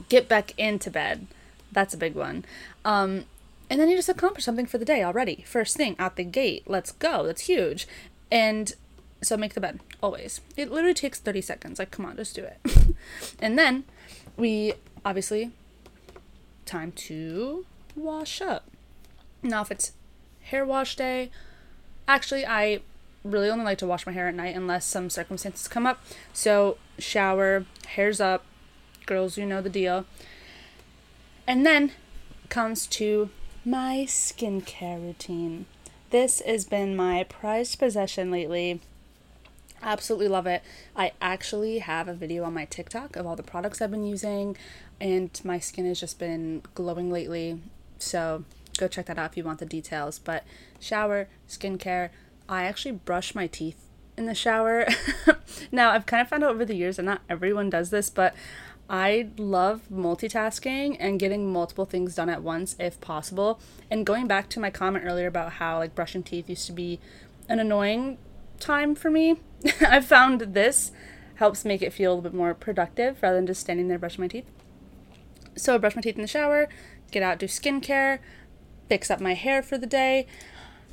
get 0.10 0.30
back 0.30 0.54
into 0.58 0.92
bed. 0.92 1.28
That's 1.72 1.94
a 1.94 1.98
big 1.98 2.14
one. 2.14 2.46
Um, 2.86 3.26
and 3.74 3.82
then 3.82 3.90
you 3.90 3.96
just 3.96 4.08
accomplish 4.08 4.46
something 4.46 4.68
for 4.68 4.78
the 4.78 4.86
day 4.86 5.04
already. 5.04 5.44
First 5.48 5.76
thing 5.76 5.96
out 5.98 6.16
the 6.16 6.24
gate. 6.24 6.62
Let's 6.68 6.92
go. 6.92 7.26
That's 7.26 7.48
huge. 7.48 7.88
And 8.32 8.72
so 9.24 9.36
make 9.36 9.56
the 9.56 9.62
bed 9.62 9.80
always. 10.00 10.42
It 10.56 10.70
literally 10.70 10.94
takes 10.94 11.20
30 11.20 11.42
seconds. 11.42 11.80
Like, 11.80 11.90
come 11.90 12.06
on, 12.06 12.16
just 12.16 12.36
do 12.36 12.44
it. 12.44 12.60
and 13.40 13.58
then 13.58 13.86
we 14.38 14.74
obviously 15.04 15.50
time 16.68 16.92
to 16.92 17.66
wash 17.96 18.42
up. 18.42 18.70
Now, 19.42 19.64
if 19.64 19.72
it's 19.72 19.94
hair 20.42 20.64
wash 20.68 20.96
day, 20.96 21.32
actually, 22.08 22.46
I 22.46 22.82
really 23.24 23.50
only 23.50 23.66
like 23.66 23.80
to 23.80 23.88
wash 23.88 24.06
my 24.06 24.12
hair 24.12 24.28
at 24.28 24.36
night 24.36 24.56
unless 24.56 24.86
some 24.86 25.10
circumstances 25.10 25.68
come 25.68 25.88
up. 25.88 26.00
So, 26.32 26.78
shower, 27.00 27.66
hair's 27.88 28.22
up, 28.22 28.46
girls, 29.08 29.36
you 29.36 29.48
know 29.48 29.64
the 29.64 29.70
deal. 29.72 30.06
And 31.48 31.66
then 31.66 31.92
comes 32.50 32.86
to 32.86 33.32
my 33.65 34.06
skincare 34.08 35.02
routine. 35.02 35.65
This 36.10 36.41
has 36.45 36.65
been 36.65 36.95
my 36.95 37.23
prized 37.23 37.80
possession 37.80 38.30
lately. 38.30 38.82
Absolutely 39.82 40.28
love 40.28 40.45
it. 40.47 40.62
I 40.95 41.13
actually 41.21 41.80
have 41.80 42.08
a 42.08 42.13
video 42.13 42.43
on 42.43 42.54
my 42.54 42.65
TikTok 42.65 43.15
of 43.15 43.26
all 43.26 43.36
the 43.36 43.43
products 43.43 43.82
I've 43.82 43.91
been 43.91 44.06
using, 44.06 44.58
and 44.99 45.30
my 45.43 45.60
skin 45.60 45.86
has 45.86 45.99
just 45.99 46.19
been 46.19 46.62
glowing 46.73 47.12
lately. 47.12 47.60
So 47.99 48.43
go 48.78 48.88
check 48.88 49.06
that 49.08 49.17
out 49.17 49.32
if 49.32 49.38
you 49.38 49.43
want 49.43 49.60
the 49.60 49.65
details. 49.65 50.19
But 50.19 50.43
shower, 50.80 51.28
skincare. 51.47 52.10
I 52.47 52.63
actually 52.63 52.91
brush 52.91 53.34
my 53.34 53.47
teeth 53.47 53.84
in 54.17 54.26
the 54.26 54.36
shower. 54.36 54.88
now, 55.71 55.91
I've 55.91 56.06
kind 56.06 56.21
of 56.21 56.30
found 56.30 56.43
out 56.43 56.52
over 56.52 56.65
the 56.65 56.76
years 56.76 56.97
that 56.97 57.04
not 57.04 57.21
everyone 57.30 57.69
does 57.69 57.89
this, 57.89 58.10
but 58.10 58.36
I 58.94 59.30
love 59.38 59.82
multitasking 59.92 60.98
and 61.00 61.20
getting 61.20 61.52
multiple 61.52 61.86
things 61.86 62.14
done 62.14 62.30
at 62.30 62.44
once 62.44 62.76
if 62.78 63.02
possible. 63.02 63.60
And 63.90 64.06
going 64.06 64.28
back 64.28 64.50
to 64.50 64.60
my 64.60 64.70
comment 64.70 65.04
earlier 65.04 65.26
about 65.26 65.54
how 65.54 65.80
like 65.80 65.96
brushing 65.96 66.22
teeth 66.22 66.48
used 66.48 66.68
to 66.68 66.74
be 66.74 67.00
an 67.50 67.58
annoying 67.60 68.20
time 68.60 68.94
for 68.94 69.10
me, 69.10 69.40
I've 69.82 70.06
found 70.06 70.42
this 70.42 70.92
helps 71.38 71.66
make 71.66 71.82
it 71.82 71.92
feel 71.92 72.12
a 72.12 72.14
little 72.14 72.30
bit 72.30 72.38
more 72.38 72.54
productive 72.54 73.18
rather 73.24 73.36
than 73.38 73.48
just 73.48 73.62
standing 73.62 73.88
there 73.88 73.98
brushing 73.98 74.22
my 74.22 74.28
teeth. 74.28 74.46
So 75.56 75.74
I 75.74 75.80
brush 75.80 75.96
my 75.96 76.04
teeth 76.04 76.16
in 76.18 76.22
the 76.22 76.28
shower, 76.28 76.70
get 77.10 77.24
out, 77.24 77.40
do 77.40 77.48
skincare, 77.48 78.20
fix 78.90 79.10
up 79.10 79.20
my 79.20 79.34
hair 79.34 79.64
for 79.64 79.80
the 79.80 79.88
day, 79.88 80.28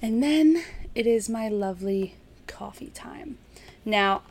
and 0.01 0.23
then 0.23 0.63
it 0.95 1.07
is 1.07 1.29
my 1.29 1.49
lovely 1.49 2.15
coffee 2.47 2.93
time. 2.95 3.37
Now, 3.85 4.23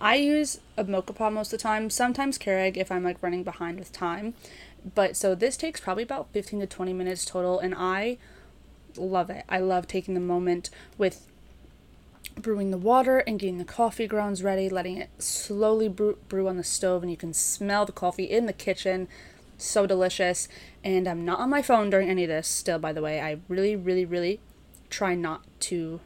I 0.00 0.14
use 0.14 0.60
a 0.76 0.84
moka 0.84 1.14
pot 1.14 1.32
most 1.32 1.52
of 1.52 1.58
the 1.58 1.62
time, 1.62 1.90
sometimes 1.90 2.38
Keurig 2.38 2.76
if 2.76 2.90
I'm 2.90 3.04
like 3.04 3.22
running 3.22 3.42
behind 3.42 3.78
with 3.78 3.92
time. 3.92 4.34
But 4.94 5.14
so 5.16 5.34
this 5.34 5.56
takes 5.58 5.80
probably 5.80 6.04
about 6.04 6.28
15 6.32 6.60
to 6.60 6.66
20 6.66 6.92
minutes 6.94 7.24
total, 7.24 7.58
and 7.58 7.74
I 7.76 8.16
love 8.96 9.28
it. 9.28 9.44
I 9.48 9.58
love 9.58 9.86
taking 9.86 10.14
the 10.14 10.20
moment 10.20 10.70
with 10.96 11.26
brewing 12.36 12.70
the 12.70 12.78
water 12.78 13.18
and 13.18 13.38
getting 13.38 13.58
the 13.58 13.64
coffee 13.64 14.06
grounds 14.06 14.42
ready, 14.42 14.70
letting 14.70 14.96
it 14.96 15.10
slowly 15.18 15.88
brew, 15.88 16.16
brew 16.28 16.48
on 16.48 16.56
the 16.56 16.64
stove, 16.64 17.02
and 17.02 17.10
you 17.10 17.16
can 17.16 17.34
smell 17.34 17.84
the 17.84 17.92
coffee 17.92 18.24
in 18.24 18.46
the 18.46 18.52
kitchen. 18.54 19.08
So 19.58 19.86
delicious. 19.86 20.48
And 20.82 21.06
I'm 21.06 21.26
not 21.26 21.40
on 21.40 21.50
my 21.50 21.60
phone 21.60 21.90
during 21.90 22.08
any 22.08 22.24
of 22.24 22.28
this, 22.28 22.48
still, 22.48 22.78
by 22.78 22.94
the 22.94 23.02
way. 23.02 23.20
I 23.20 23.40
really, 23.48 23.76
really, 23.76 24.06
really 24.06 24.40
try 24.88 25.14
not 25.14 25.44
to 25.60 26.00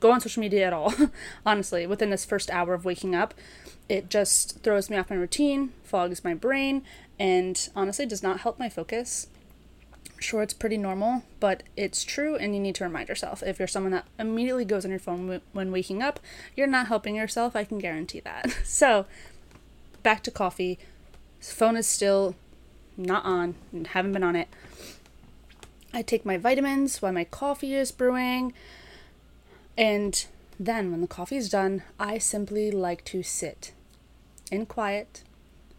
go 0.00 0.10
on 0.10 0.20
social 0.20 0.40
media 0.40 0.66
at 0.66 0.72
all. 0.72 0.92
Honestly, 1.46 1.86
within 1.86 2.10
this 2.10 2.24
first 2.24 2.50
hour 2.50 2.74
of 2.74 2.84
waking 2.84 3.14
up, 3.14 3.34
it 3.88 4.10
just 4.10 4.60
throws 4.62 4.90
me 4.90 4.96
off 4.96 5.10
my 5.10 5.16
routine, 5.16 5.72
fogs 5.82 6.24
my 6.24 6.34
brain, 6.34 6.82
and 7.18 7.68
honestly 7.74 8.06
does 8.06 8.22
not 8.22 8.40
help 8.40 8.58
my 8.58 8.68
focus. 8.68 9.28
Sure, 10.20 10.42
it's 10.42 10.54
pretty 10.54 10.76
normal, 10.76 11.22
but 11.38 11.62
it's 11.76 12.02
true, 12.02 12.36
and 12.36 12.54
you 12.54 12.60
need 12.60 12.74
to 12.74 12.84
remind 12.84 13.08
yourself. 13.08 13.42
If 13.42 13.58
you're 13.58 13.68
someone 13.68 13.92
that 13.92 14.06
immediately 14.18 14.64
goes 14.64 14.84
on 14.84 14.90
your 14.90 15.00
phone 15.00 15.22
w- 15.22 15.40
when 15.52 15.70
waking 15.70 16.02
up, 16.02 16.18
you're 16.56 16.66
not 16.66 16.88
helping 16.88 17.14
yourself, 17.14 17.54
I 17.54 17.64
can 17.64 17.78
guarantee 17.78 18.20
that. 18.20 18.54
So, 18.64 19.06
back 20.02 20.22
to 20.24 20.30
coffee. 20.30 20.78
Phone 21.40 21.76
is 21.76 21.86
still 21.86 22.34
not 22.96 23.24
on, 23.24 23.54
haven't 23.90 24.12
been 24.12 24.24
on 24.24 24.36
it. 24.36 24.48
I 25.94 26.02
take 26.02 26.26
my 26.26 26.36
vitamins 26.36 27.00
while 27.00 27.12
my 27.12 27.24
coffee 27.24 27.74
is 27.74 27.92
brewing. 27.92 28.52
And 29.78 30.26
then, 30.58 30.90
when 30.90 31.00
the 31.00 31.06
coffee 31.06 31.36
is 31.36 31.48
done, 31.48 31.84
I 32.00 32.18
simply 32.18 32.72
like 32.72 33.04
to 33.06 33.22
sit 33.22 33.72
in 34.50 34.66
quiet, 34.66 35.22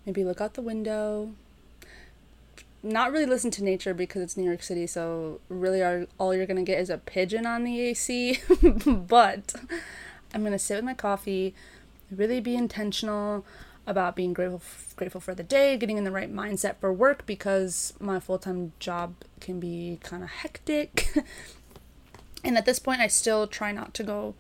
maybe 0.05 0.23
look 0.23 0.39
out 0.39 0.53
the 0.53 0.62
window, 0.62 1.33
not 2.81 3.12
really 3.12 3.25
listen 3.25 3.51
to 3.51 3.63
nature 3.63 3.93
because 3.93 4.21
it's 4.21 4.38
New 4.38 4.45
York 4.45 4.63
City, 4.63 4.88
so 4.88 5.41
really 5.49 5.81
are, 5.81 6.07
all 6.17 6.33
you're 6.33 6.45
gonna 6.45 6.63
get 6.63 6.79
is 6.79 6.89
a 6.89 6.97
pigeon 6.97 7.45
on 7.45 7.65
the 7.65 7.81
AC. 7.81 8.39
but 8.85 9.53
I'm 10.33 10.45
to 10.45 10.57
sit 10.57 10.75
with 10.75 10.85
my 10.85 10.93
coffee, 10.93 11.53
really 12.09 12.39
be 12.39 12.55
intentional 12.55 13.45
about 13.85 14.15
being 14.15 14.31
grateful 14.31 14.62
grateful 14.95 15.19
for 15.19 15.35
the 15.35 15.43
day, 15.43 15.75
getting 15.75 15.97
in 15.97 16.05
the 16.05 16.12
right 16.12 16.33
mindset 16.33 16.77
for 16.79 16.93
work 16.93 17.25
because 17.25 17.93
my 17.99 18.19
full-time 18.19 18.71
job 18.79 19.15
can 19.41 19.59
be 19.59 19.99
kind 20.03 20.23
of 20.23 20.29
hectic. 20.29 21.09
and 22.43 22.58
at 22.58 22.65
this 22.65 22.80
point 22.80 23.02
I 23.02 23.08
still 23.08 23.47
try 23.47 23.71
not 23.71 23.93
to 23.95 24.04
go 24.04 24.36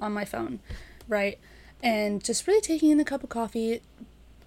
on 0.00 0.12
my 0.12 0.24
phone, 0.24 0.60
right? 1.08 1.38
And 1.82 2.22
just 2.22 2.46
really 2.46 2.60
taking 2.60 2.90
in 2.90 3.00
a 3.00 3.04
cup 3.04 3.22
of 3.22 3.28
coffee. 3.28 3.82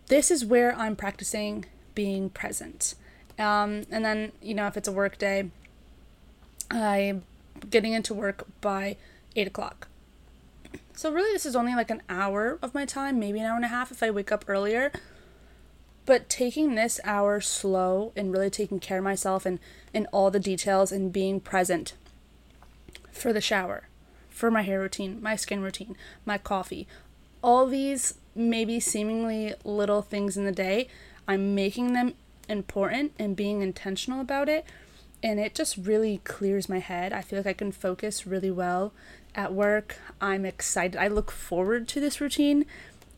This 0.08 0.32
is 0.32 0.46
where 0.46 0.76
I'm 0.76 0.96
practicing 0.96 1.66
being 1.94 2.30
present. 2.30 2.96
Um, 3.38 3.84
and 3.92 4.04
then, 4.04 4.32
you 4.42 4.54
know, 4.54 4.68
if 4.68 4.78
it's 4.78 4.88
a 4.88 4.92
work 4.92 5.18
day, 5.18 5.50
I'm 6.72 7.24
getting 7.70 7.94
into 7.94 8.14
work 8.14 8.46
by 8.62 8.98
eight 9.36 9.48
o'clock. 9.48 9.88
So 10.94 11.12
really 11.12 11.32
this 11.32 11.46
is 11.46 11.56
only 11.56 11.76
like 11.76 11.92
an 11.92 12.02
hour 12.10 12.58
of 12.62 12.74
my 12.74 12.86
time, 12.86 13.20
maybe 13.20 13.40
an 13.40 13.46
hour 13.46 13.56
and 13.56 13.66
a 13.66 13.70
half 13.70 13.92
if 13.92 14.02
I 14.02 14.10
wake 14.10 14.32
up 14.32 14.46
earlier. 14.48 14.92
But 16.06 16.30
taking 16.30 16.74
this 16.74 17.00
hour 17.04 17.40
slow 17.42 18.14
and 18.16 18.32
really 18.32 18.50
taking 18.50 18.80
care 18.80 18.98
of 19.00 19.04
myself 19.04 19.46
and, 19.46 19.60
and 19.94 20.08
all 20.12 20.32
the 20.32 20.40
details 20.40 20.92
and 20.92 21.14
being 21.14 21.40
present 21.40 21.94
for 23.18 23.34
the 23.34 23.42
shower, 23.42 23.88
for 24.30 24.52
my 24.52 24.62
hair 24.62 24.80
routine, 24.80 25.22
my 25.22 25.36
skin 25.36 25.62
routine, 25.62 25.96
my 26.26 26.38
coffee, 26.38 26.88
all 27.42 27.66
these 27.66 28.16
maybe 28.36 28.80
seemingly 28.80 29.54
little 29.64 30.02
things 30.02 30.38
in 30.38 30.46
the 30.46 30.52
day, 30.52 30.88
I'm 31.28 31.56
making 31.56 31.94
them 31.94 32.14
important 32.48 33.14
and 33.20 33.36
being 33.36 33.62
intentional 33.62 34.22
about 34.22 34.48
it. 34.48 34.66
And 35.24 35.40
it 35.40 35.56
just 35.56 35.78
really 35.78 36.22
clears 36.24 36.70
my 36.70 36.80
head. 36.80 37.12
I 37.12 37.22
feel 37.22 37.40
like 37.40 37.48
I 37.48 37.54
can 37.54 37.72
focus 37.72 38.28
really 38.28 38.52
well 38.52 38.94
at 39.34 39.54
work. 39.54 39.98
I'm 40.22 40.46
excited. 40.46 41.00
I 41.00 41.08
look 41.08 41.32
forward 41.32 41.88
to 41.90 42.00
this 42.00 42.22
routine 42.22 42.66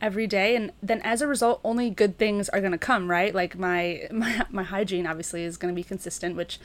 every 0.00 0.26
day 0.26 0.56
and 0.56 0.72
then 0.82 0.98
as 1.02 1.20
a 1.20 1.26
result 1.26 1.60
only 1.62 1.90
good 1.90 2.16
things 2.16 2.48
are 2.48 2.60
going 2.60 2.72
to 2.72 2.78
come, 2.78 3.10
right? 3.10 3.34
Like 3.34 3.58
my 3.58 4.08
my 4.12 4.46
my 4.50 4.62
hygiene 4.62 5.06
obviously 5.06 5.44
is 5.44 5.56
going 5.56 5.72
to 5.74 5.78
be 5.78 5.84
consistent, 5.84 6.36
which 6.36 6.58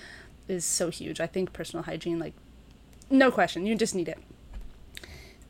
is 0.48 0.63
so 0.63 0.89
huge. 0.89 1.19
I 1.19 1.28
think 1.28 1.52
personal 1.54 1.84
hygiene 1.84 2.19
like 2.19 2.34
no 3.09 3.31
question, 3.31 3.65
you 3.65 3.75
just 3.75 3.95
need 3.95 4.07
it. 4.07 4.19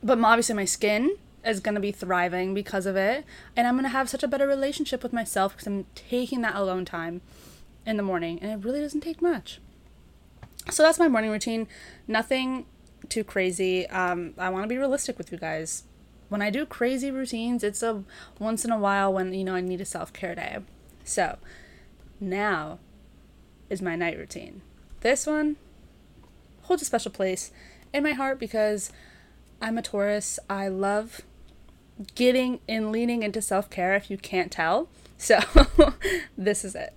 But 0.02 0.18
obviously 0.22 0.54
my 0.54 0.64
skin 0.64 1.16
is 1.44 1.60
going 1.60 1.74
to 1.74 1.80
be 1.80 1.92
thriving 1.92 2.54
because 2.54 2.86
of 2.86 2.96
it 2.96 3.24
and 3.56 3.66
I'm 3.66 3.74
going 3.74 3.84
to 3.84 3.90
have 3.90 4.08
such 4.08 4.22
a 4.22 4.28
better 4.28 4.46
relationship 4.46 5.02
with 5.02 5.12
myself 5.12 5.52
because 5.52 5.66
I'm 5.66 5.86
taking 5.94 6.42
that 6.42 6.54
alone 6.54 6.84
time 6.84 7.22
in 7.84 7.96
the 7.96 8.02
morning 8.02 8.38
and 8.42 8.50
it 8.50 8.64
really 8.66 8.80
doesn't 8.80 9.00
take 9.00 9.22
much. 9.22 9.60
So 10.70 10.82
that's 10.82 10.98
my 10.98 11.08
morning 11.08 11.30
routine. 11.30 11.68
Nothing 12.08 12.66
too 13.08 13.24
crazy. 13.24 13.86
Um, 13.88 14.34
I 14.36 14.50
want 14.50 14.64
to 14.64 14.68
be 14.68 14.76
realistic 14.76 15.16
with 15.16 15.30
you 15.30 15.38
guys. 15.38 15.84
When 16.28 16.42
I 16.42 16.50
do 16.50 16.66
crazy 16.66 17.12
routines, 17.12 17.62
it's 17.62 17.84
a 17.84 18.02
once 18.40 18.64
in 18.64 18.72
a 18.72 18.78
while 18.78 19.12
when 19.12 19.32
you 19.32 19.44
know 19.44 19.54
I 19.54 19.60
need 19.60 19.80
a 19.80 19.84
self 19.84 20.12
care 20.12 20.34
day. 20.34 20.58
So 21.04 21.38
now 22.18 22.80
is 23.70 23.80
my 23.80 23.94
night 23.94 24.18
routine. 24.18 24.62
This 25.00 25.24
one 25.26 25.56
holds 26.66 26.82
a 26.82 26.84
special 26.84 27.10
place 27.10 27.50
in 27.92 28.02
my 28.02 28.12
heart 28.12 28.38
because 28.38 28.92
I'm 29.60 29.78
a 29.78 29.82
Taurus. 29.82 30.38
I 30.50 30.68
love 30.68 31.22
getting 32.14 32.60
and 32.68 32.92
leaning 32.92 33.22
into 33.22 33.40
self 33.40 33.70
care 33.70 33.94
if 33.94 34.10
you 34.10 34.18
can't 34.18 34.52
tell. 34.52 34.88
So 35.16 35.38
this 36.38 36.64
is 36.64 36.74
it. 36.74 36.92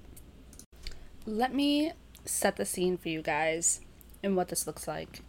Let 1.25 1.53
me 1.53 1.93
set 2.25 2.58
the 2.58 2.65
scene 2.65 2.97
for 2.97 3.10
you 3.10 3.21
guys 3.21 3.82
and 4.23 4.36
what 4.36 4.49
this 4.49 4.67
looks 4.67 4.88
like. 4.88 5.21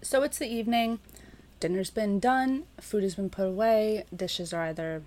So 0.00 0.22
it's 0.22 0.38
the 0.38 0.48
evening, 0.48 0.98
dinner's 1.60 1.90
been 1.90 2.18
done, 2.18 2.64
food 2.80 3.02
has 3.02 3.14
been 3.14 3.30
put 3.30 3.46
away, 3.46 4.04
dishes 4.14 4.52
are 4.52 4.64
either 4.64 5.02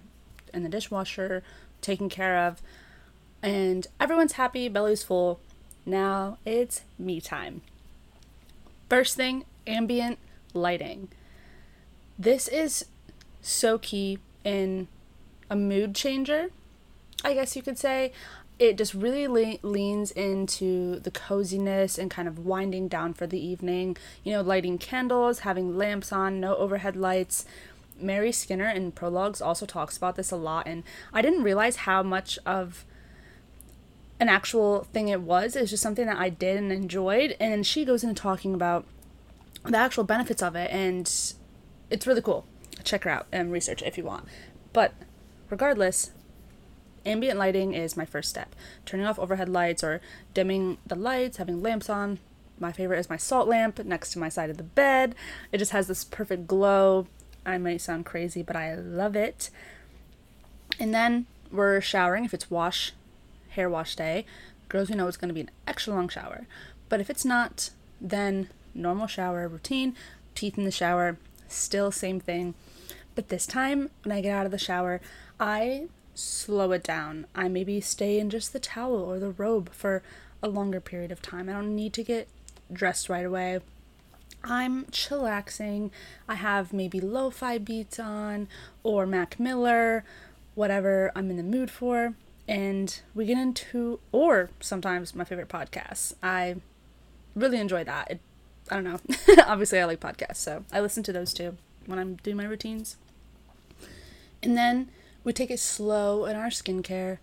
in 0.53 0.63
the 0.63 0.69
dishwasher, 0.69 1.43
taken 1.81 2.07
care 2.07 2.37
of, 2.37 2.61
and 3.41 3.87
everyone's 3.99 4.33
happy, 4.33 4.69
belly's 4.69 5.03
full. 5.03 5.39
Now 5.85 6.37
it's 6.45 6.81
me 6.97 7.19
time. 7.19 7.61
First 8.89 9.15
thing, 9.15 9.45
ambient 9.65 10.19
lighting. 10.53 11.09
This 12.17 12.47
is 12.47 12.85
so 13.41 13.77
key 13.77 14.19
in 14.43 14.87
a 15.49 15.55
mood 15.55 15.95
changer, 15.95 16.49
I 17.23 17.33
guess 17.33 17.55
you 17.55 17.61
could 17.61 17.77
say 17.77 18.11
it 18.57 18.77
just 18.77 18.93
really 18.93 19.27
le- 19.27 19.57
leans 19.63 20.11
into 20.11 20.99
the 20.99 21.11
coziness 21.11 21.97
and 21.97 22.09
kind 22.09 22.27
of 22.27 22.45
winding 22.45 22.87
down 22.87 23.13
for 23.13 23.27
the 23.27 23.39
evening. 23.39 23.97
You 24.23 24.33
know, 24.33 24.41
lighting 24.41 24.77
candles, 24.77 25.39
having 25.39 25.77
lamps 25.77 26.11
on, 26.13 26.39
no 26.39 26.55
overhead 26.55 26.95
lights. 26.95 27.45
Mary 27.99 28.31
Skinner 28.31 28.69
in 28.69 28.91
Prologues 28.91 29.41
also 29.41 29.65
talks 29.65 29.97
about 29.97 30.15
this 30.15 30.31
a 30.31 30.35
lot, 30.35 30.67
and 30.67 30.83
I 31.13 31.21
didn't 31.21 31.43
realize 31.43 31.77
how 31.77 32.03
much 32.03 32.37
of 32.45 32.85
an 34.19 34.29
actual 34.29 34.83
thing 34.93 35.09
it 35.09 35.21
was. 35.21 35.55
It's 35.55 35.71
just 35.71 35.83
something 35.83 36.05
that 36.05 36.17
I 36.17 36.29
did 36.29 36.57
and 36.57 36.71
enjoyed, 36.71 37.35
and 37.39 37.65
she 37.65 37.85
goes 37.85 38.03
into 38.03 38.19
talking 38.19 38.53
about 38.53 38.85
the 39.63 39.77
actual 39.77 40.03
benefits 40.03 40.41
of 40.41 40.55
it, 40.55 40.71
and 40.71 41.05
it's 41.89 42.07
really 42.07 42.21
cool. 42.21 42.45
Check 42.83 43.03
her 43.03 43.09
out 43.09 43.27
and 43.31 43.51
research 43.51 43.81
if 43.81 43.97
you 43.97 44.03
want. 44.03 44.25
But 44.73 44.93
regardless, 45.49 46.11
ambient 47.05 47.39
lighting 47.39 47.73
is 47.73 47.97
my 47.97 48.05
first 48.05 48.29
step. 48.29 48.55
Turning 48.85 49.05
off 49.05 49.19
overhead 49.19 49.49
lights 49.49 49.83
or 49.83 50.01
dimming 50.33 50.77
the 50.85 50.95
lights, 50.95 51.37
having 51.37 51.61
lamps 51.61 51.89
on. 51.89 52.19
My 52.59 52.71
favorite 52.71 52.99
is 52.99 53.09
my 53.09 53.17
salt 53.17 53.47
lamp 53.47 53.83
next 53.83 54.11
to 54.11 54.19
my 54.19 54.29
side 54.29 54.49
of 54.49 54.57
the 54.57 54.63
bed. 54.63 55.15
It 55.51 55.57
just 55.57 55.71
has 55.71 55.87
this 55.87 56.03
perfect 56.03 56.47
glow. 56.47 57.07
I 57.45 57.57
might 57.57 57.81
sound 57.81 58.05
crazy, 58.05 58.43
but 58.43 58.55
I 58.55 58.75
love 58.75 59.15
it. 59.15 59.49
And 60.79 60.93
then 60.93 61.25
we're 61.51 61.81
showering 61.81 62.25
if 62.25 62.33
it's 62.33 62.49
wash, 62.49 62.93
hair 63.55 63.69
wash 63.69 63.95
day. 63.95 64.25
Girls, 64.69 64.89
we 64.89 64.95
know 64.95 65.07
it's 65.07 65.17
going 65.17 65.29
to 65.29 65.33
be 65.33 65.41
an 65.41 65.51
extra 65.67 65.93
long 65.93 66.09
shower. 66.09 66.47
But 66.89 67.01
if 67.01 67.09
it's 67.09 67.25
not, 67.25 67.71
then 67.99 68.49
normal 68.73 69.07
shower 69.07 69.47
routine, 69.47 69.95
teeth 70.33 70.57
in 70.57 70.65
the 70.65 70.71
shower, 70.71 71.17
still 71.47 71.91
same 71.91 72.19
thing. 72.19 72.53
But 73.15 73.29
this 73.29 73.47
time, 73.47 73.89
when 74.03 74.15
I 74.15 74.21
get 74.21 74.35
out 74.35 74.45
of 74.45 74.51
the 74.51 74.57
shower, 74.57 75.01
I 75.39 75.87
slow 76.13 76.71
it 76.71 76.83
down. 76.83 77.27
I 77.35 77.47
maybe 77.47 77.79
stay 77.81 78.19
in 78.19 78.29
just 78.29 78.53
the 78.53 78.59
towel 78.59 78.95
or 78.95 79.19
the 79.19 79.31
robe 79.31 79.71
for 79.71 80.03
a 80.43 80.47
longer 80.47 80.81
period 80.81 81.11
of 81.11 81.21
time. 81.21 81.49
I 81.49 81.53
don't 81.53 81.75
need 81.75 81.93
to 81.93 82.03
get 82.03 82.27
dressed 82.71 83.09
right 83.09 83.25
away. 83.25 83.59
I'm 84.43 84.85
chillaxing. 84.85 85.91
I 86.27 86.35
have 86.35 86.71
maybe 86.71 86.99
lo 86.99 87.29
fi 87.29 87.57
beats 87.57 87.99
on 87.99 88.47
or 88.83 89.05
Mac 89.05 89.39
Miller, 89.39 90.03
whatever 90.53 91.11
I'm 91.15 91.31
in 91.31 91.37
the 91.37 91.43
mood 91.43 91.71
for. 91.71 92.13
And 92.47 93.01
we 93.15 93.25
get 93.25 93.37
into, 93.37 93.99
or 94.11 94.49
sometimes 94.59 95.15
my 95.15 95.23
favorite 95.23 95.49
podcasts. 95.49 96.13
I 96.21 96.57
really 97.35 97.59
enjoy 97.59 97.83
that. 97.83 98.11
It, 98.11 98.19
I 98.69 98.75
don't 98.75 98.83
know. 98.83 98.99
Obviously, 99.47 99.79
I 99.79 99.85
like 99.85 99.99
podcasts, 99.99 100.37
so 100.37 100.63
I 100.71 100.79
listen 100.79 101.03
to 101.03 101.13
those 101.13 101.33
too 101.33 101.57
when 101.85 101.99
I'm 101.99 102.15
doing 102.17 102.37
my 102.37 102.45
routines. 102.45 102.97
And 104.43 104.57
then 104.57 104.89
we 105.23 105.33
take 105.33 105.49
it 105.49 105.59
slow 105.59 106.25
in 106.25 106.35
our 106.35 106.47
skincare. 106.47 107.17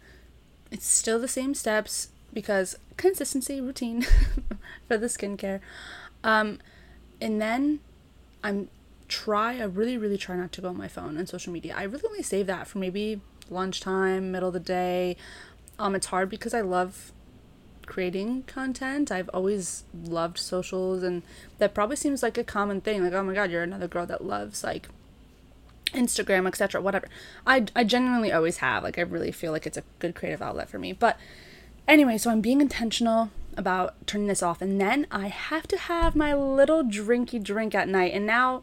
It's 0.71 0.87
still 0.87 1.21
the 1.21 1.29
same 1.29 1.55
steps 1.55 2.09
because 2.33 2.77
consistency, 2.97 3.61
routine 3.61 4.03
for 4.89 4.97
the 4.97 5.07
skincare. 5.07 5.61
Um, 6.25 6.59
and 7.21 7.41
then 7.41 7.81
I'm 8.43 8.69
try, 9.09 9.59
I 9.59 9.65
really, 9.65 9.99
really 9.99 10.17
try 10.17 10.37
not 10.37 10.53
to 10.53 10.61
go 10.61 10.69
on 10.69 10.77
my 10.77 10.89
phone 10.89 11.17
and 11.17 11.29
social 11.29 11.53
media. 11.53 11.75
I 11.77 11.85
really 11.85 12.05
only 12.07 12.23
save 12.23 12.47
that 12.47 12.67
for 12.67 12.79
maybe 12.79 13.21
lunchtime, 13.50 14.33
middle 14.33 14.48
of 14.48 14.55
the 14.55 14.61
day. 14.61 15.16
Um, 15.78 15.94
it's 15.94 16.07
hard 16.07 16.28
because 16.28 16.55
I 16.55 16.61
love 16.61 17.12
creating 17.87 18.44
content. 18.44 19.11
I've 19.11 19.28
always 19.35 19.85
loved 19.92 20.38
socials, 20.38 21.02
and 21.02 21.22
that 21.59 21.74
probably 21.74 21.96
seems 21.96 22.22
like 22.22 22.38
a 22.38 22.44
common 22.44 22.81
thing. 22.81 23.02
Like, 23.02 23.12
oh 23.12 23.22
my 23.22 23.35
god, 23.35 23.50
you're 23.50 23.62
another 23.62 23.88
girl 23.88 24.07
that 24.07 24.24
loves 24.24 24.62
like 24.62 24.88
Instagram, 25.92 26.46
etc., 26.46 26.81
whatever. 26.81 27.09
I, 27.46 27.66
I 27.74 27.85
genuinely 27.85 28.33
always 28.33 28.59
have. 28.59 28.83
Like, 28.83 28.98
I 28.98 29.02
really 29.02 29.33
feel 29.33 29.52
like 29.52 29.66
it's 29.66 29.76
a 29.76 29.85
good 29.98 30.14
creative 30.14 30.42
outlet 30.42 30.68
for 30.68 30.78
me. 30.78 30.92
But 30.92 31.18
anyway, 31.87 32.18
so 32.18 32.31
I'm 32.31 32.40
being 32.40 32.61
intentional 32.61 33.31
about 33.57 34.07
turning 34.07 34.28
this 34.28 34.42
off. 34.42 34.62
And 34.62 34.81
then 34.81 35.07
I 35.11 35.28
have 35.28 35.68
to 35.68 35.76
have 35.76 36.16
my 36.16 36.35
little 36.35 36.83
drinky 36.83 37.42
drink 37.42 37.74
at 37.74 37.88
night. 37.88 38.12
And 38.14 38.26
now, 38.26 38.62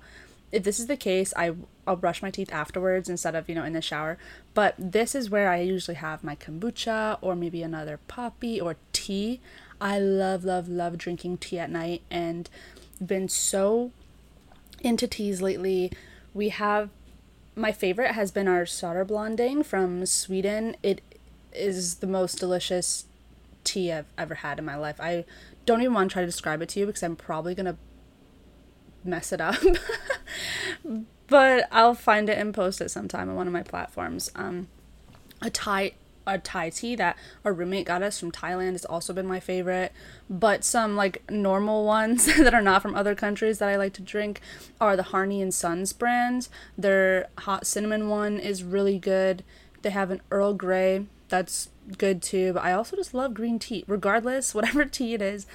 if 0.51 0.63
this 0.63 0.79
is 0.79 0.87
the 0.87 0.97
case, 0.97 1.33
I, 1.35 1.53
I'll 1.85 1.95
brush 1.95 2.21
my 2.21 2.31
teeth 2.31 2.51
afterwards 2.51 3.09
instead 3.09 3.35
of, 3.35 3.47
you 3.47 3.55
know, 3.55 3.63
in 3.63 3.73
the 3.73 3.81
shower. 3.81 4.17
But 4.53 4.75
this 4.77 5.13
is 5.13 5.29
where 5.29 5.51
I 5.51 5.61
usually 5.61 5.95
have 5.95 6.23
my 6.23 6.35
kombucha 6.35 7.17
or 7.21 7.35
maybe 7.35 7.61
another 7.61 7.99
poppy 8.07 8.59
or 8.59 8.75
tea. 8.93 9.41
I 9.79 9.99
love, 9.99 10.43
love, 10.43 10.67
love 10.67 10.97
drinking 10.97 11.37
tea 11.37 11.59
at 11.59 11.69
night 11.69 12.01
and 12.09 12.49
been 13.05 13.29
so 13.29 13.91
into 14.81 15.07
teas 15.07 15.41
lately. 15.41 15.91
We 16.33 16.49
have 16.49 16.89
my 17.55 17.71
favorite 17.71 18.13
has 18.13 18.31
been 18.31 18.47
our 18.47 18.63
Söderblandning 18.63 19.65
from 19.65 20.05
Sweden. 20.05 20.77
It 20.81 21.01
is 21.51 21.95
the 21.95 22.07
most 22.07 22.39
delicious 22.39 23.05
tea 23.63 23.91
I've 23.91 24.05
ever 24.17 24.35
had 24.35 24.59
in 24.59 24.65
my 24.65 24.75
life. 24.75 24.99
I 24.99 25.25
don't 25.65 25.81
even 25.81 25.93
want 25.93 26.09
to 26.09 26.13
try 26.13 26.21
to 26.21 26.27
describe 26.27 26.61
it 26.61 26.69
to 26.69 26.79
you 26.79 26.85
because 26.85 27.03
I'm 27.03 27.15
probably 27.15 27.53
to 27.65 27.77
mess 29.03 29.31
it 29.31 29.41
up. 29.41 29.55
but 31.27 31.67
I'll 31.71 31.95
find 31.95 32.29
it 32.29 32.37
and 32.37 32.53
post 32.53 32.81
it 32.81 32.89
sometime 32.89 33.29
on 33.29 33.35
one 33.35 33.47
of 33.47 33.53
my 33.53 33.63
platforms. 33.63 34.31
Um, 34.35 34.67
a 35.41 35.49
Thai 35.49 35.93
a 36.27 36.37
Thai 36.37 36.69
tea 36.69 36.95
that 36.95 37.17
our 37.43 37.51
roommate 37.53 37.87
got 37.87 38.03
us 38.03 38.19
from 38.19 38.31
Thailand 38.31 38.73
has 38.73 38.85
also 38.85 39.13
been 39.13 39.25
my 39.25 39.39
favorite. 39.39 39.91
But 40.29 40.63
some 40.63 40.95
like 40.95 41.23
normal 41.29 41.85
ones 41.85 42.25
that 42.37 42.53
are 42.53 42.61
not 42.61 42.81
from 42.81 42.95
other 42.95 43.15
countries 43.15 43.59
that 43.59 43.69
I 43.69 43.75
like 43.75 43.93
to 43.93 44.01
drink 44.01 44.41
are 44.79 44.95
the 44.95 45.03
Harney 45.03 45.41
and 45.41 45.53
Sons 45.53 45.93
brands. 45.93 46.49
Their 46.77 47.27
hot 47.39 47.65
cinnamon 47.65 48.09
one 48.09 48.39
is 48.39 48.63
really 48.63 48.99
good. 48.99 49.43
They 49.81 49.89
have 49.89 50.11
an 50.11 50.21
Earl 50.29 50.53
Grey 50.53 51.05
that's 51.29 51.69
good 51.97 52.21
too. 52.21 52.53
But 52.53 52.63
I 52.63 52.73
also 52.73 52.95
just 52.95 53.13
love 53.13 53.33
green 53.33 53.59
tea, 53.59 53.83
regardless, 53.87 54.53
whatever 54.55 54.85
tea 54.85 55.13
it 55.13 55.21
is. 55.21 55.45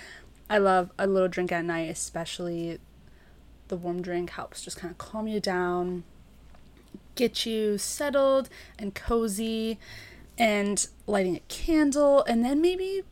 I 0.49 0.59
love 0.59 0.91
a 0.99 1.07
little 1.07 1.29
drink 1.29 1.53
at 1.53 1.65
night, 1.65 1.89
especially 1.91 2.79
the 3.69 3.77
warm 3.77 4.03
drink 4.03 4.31
helps 4.31 4.63
just 4.63 4.77
kind 4.77 4.91
of 4.91 4.99
calm 4.99 5.27
you 5.27 5.41
down, 5.41 6.05
get 7.15 7.47
you 7.47 7.79
settled 7.79 8.49
and 8.79 8.95
cozy, 8.95 9.79
and 10.39 10.87
lighting 11.07 11.37
a 11.37 11.41
candle, 11.49 12.25
and 12.25 12.45
then 12.45 12.61
maybe 12.61 13.03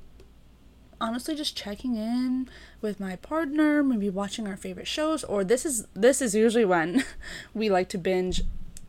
honestly 1.00 1.34
just 1.34 1.56
checking 1.56 1.96
in 1.96 2.48
with 2.80 3.00
my 3.00 3.16
partner, 3.16 3.82
maybe 3.82 4.08
watching 4.08 4.46
our 4.46 4.56
favorite 4.56 4.86
shows, 4.86 5.24
or 5.24 5.44
this 5.44 5.66
is 5.66 5.86
this 5.94 6.22
is 6.22 6.34
usually 6.34 6.64
when 6.64 7.04
we 7.54 7.68
like 7.68 7.88
to 7.90 7.98
binge 7.98 8.42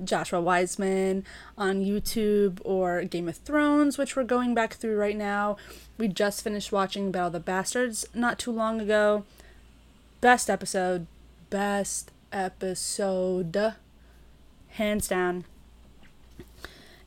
Joshua 0.04 0.42
Weissman 0.42 1.24
on 1.58 1.84
YouTube 1.84 2.60
or 2.64 3.04
Game 3.04 3.28
of 3.28 3.38
Thrones, 3.38 3.98
which 3.98 4.16
we're 4.16 4.24
going 4.24 4.54
back 4.54 4.74
through 4.74 4.98
right 4.98 5.18
now. 5.18 5.58
We 5.98 6.08
just 6.08 6.44
finished 6.44 6.72
watching 6.72 7.12
Battle 7.12 7.28
of 7.28 7.34
the 7.34 7.40
Bastards 7.40 8.06
not 8.14 8.40
too 8.40 8.52
long 8.52 8.82
ago. 8.82 9.26
Best 10.22 10.50
episode, 10.50 11.06
best 11.54 12.10
episode, 12.32 13.76
hands 14.70 15.08
down. 15.08 15.46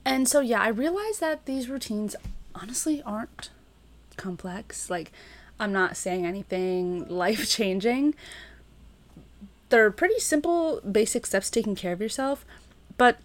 And 0.05 0.29
so, 0.29 0.39
yeah, 0.39 0.63
I 0.63 0.69
realized 0.69 1.19
that 1.19 1.47
these 1.47 1.69
routines 1.69 2.15
honestly 2.55 3.03
aren't 3.03 3.51
complex. 4.17 4.89
Like, 4.89 5.11
I'm 5.59 5.73
not 5.73 5.97
saying 5.97 6.25
anything 6.25 7.09
life 7.09 7.51
changing. 7.51 8.15
They're 9.69 9.91
pretty 9.91 10.21
simple, 10.21 10.81
basic 10.81 11.27
steps 11.27 11.51
taking 11.51 11.75
care 11.75 11.93
of 11.93 12.01
yourself. 12.01 12.47
But 12.97 13.19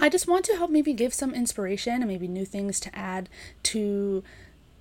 I 0.00 0.08
just 0.08 0.26
want 0.26 0.44
to 0.46 0.56
help 0.56 0.72
maybe 0.72 0.94
give 0.94 1.14
some 1.14 1.32
inspiration 1.32 2.02
and 2.02 2.08
maybe 2.08 2.26
new 2.26 2.44
things 2.44 2.80
to 2.80 2.98
add 2.98 3.28
to 3.64 4.24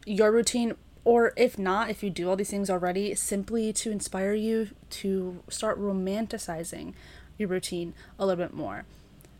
your 0.03 0.31
routine. 0.31 0.73
Or 1.07 1.31
if 1.37 1.57
not, 1.57 1.89
if 1.89 2.03
you 2.03 2.09
do 2.09 2.29
all 2.29 2.35
these 2.35 2.49
things 2.49 2.69
already, 2.69 3.15
simply 3.15 3.71
to 3.71 3.91
inspire 3.91 4.33
you 4.33 4.71
to 4.89 5.41
start 5.47 5.79
romanticizing 5.79 6.95
your 7.37 7.47
routine 7.47 7.93
a 8.19 8.25
little 8.25 8.43
bit 8.43 8.53
more. 8.53 8.83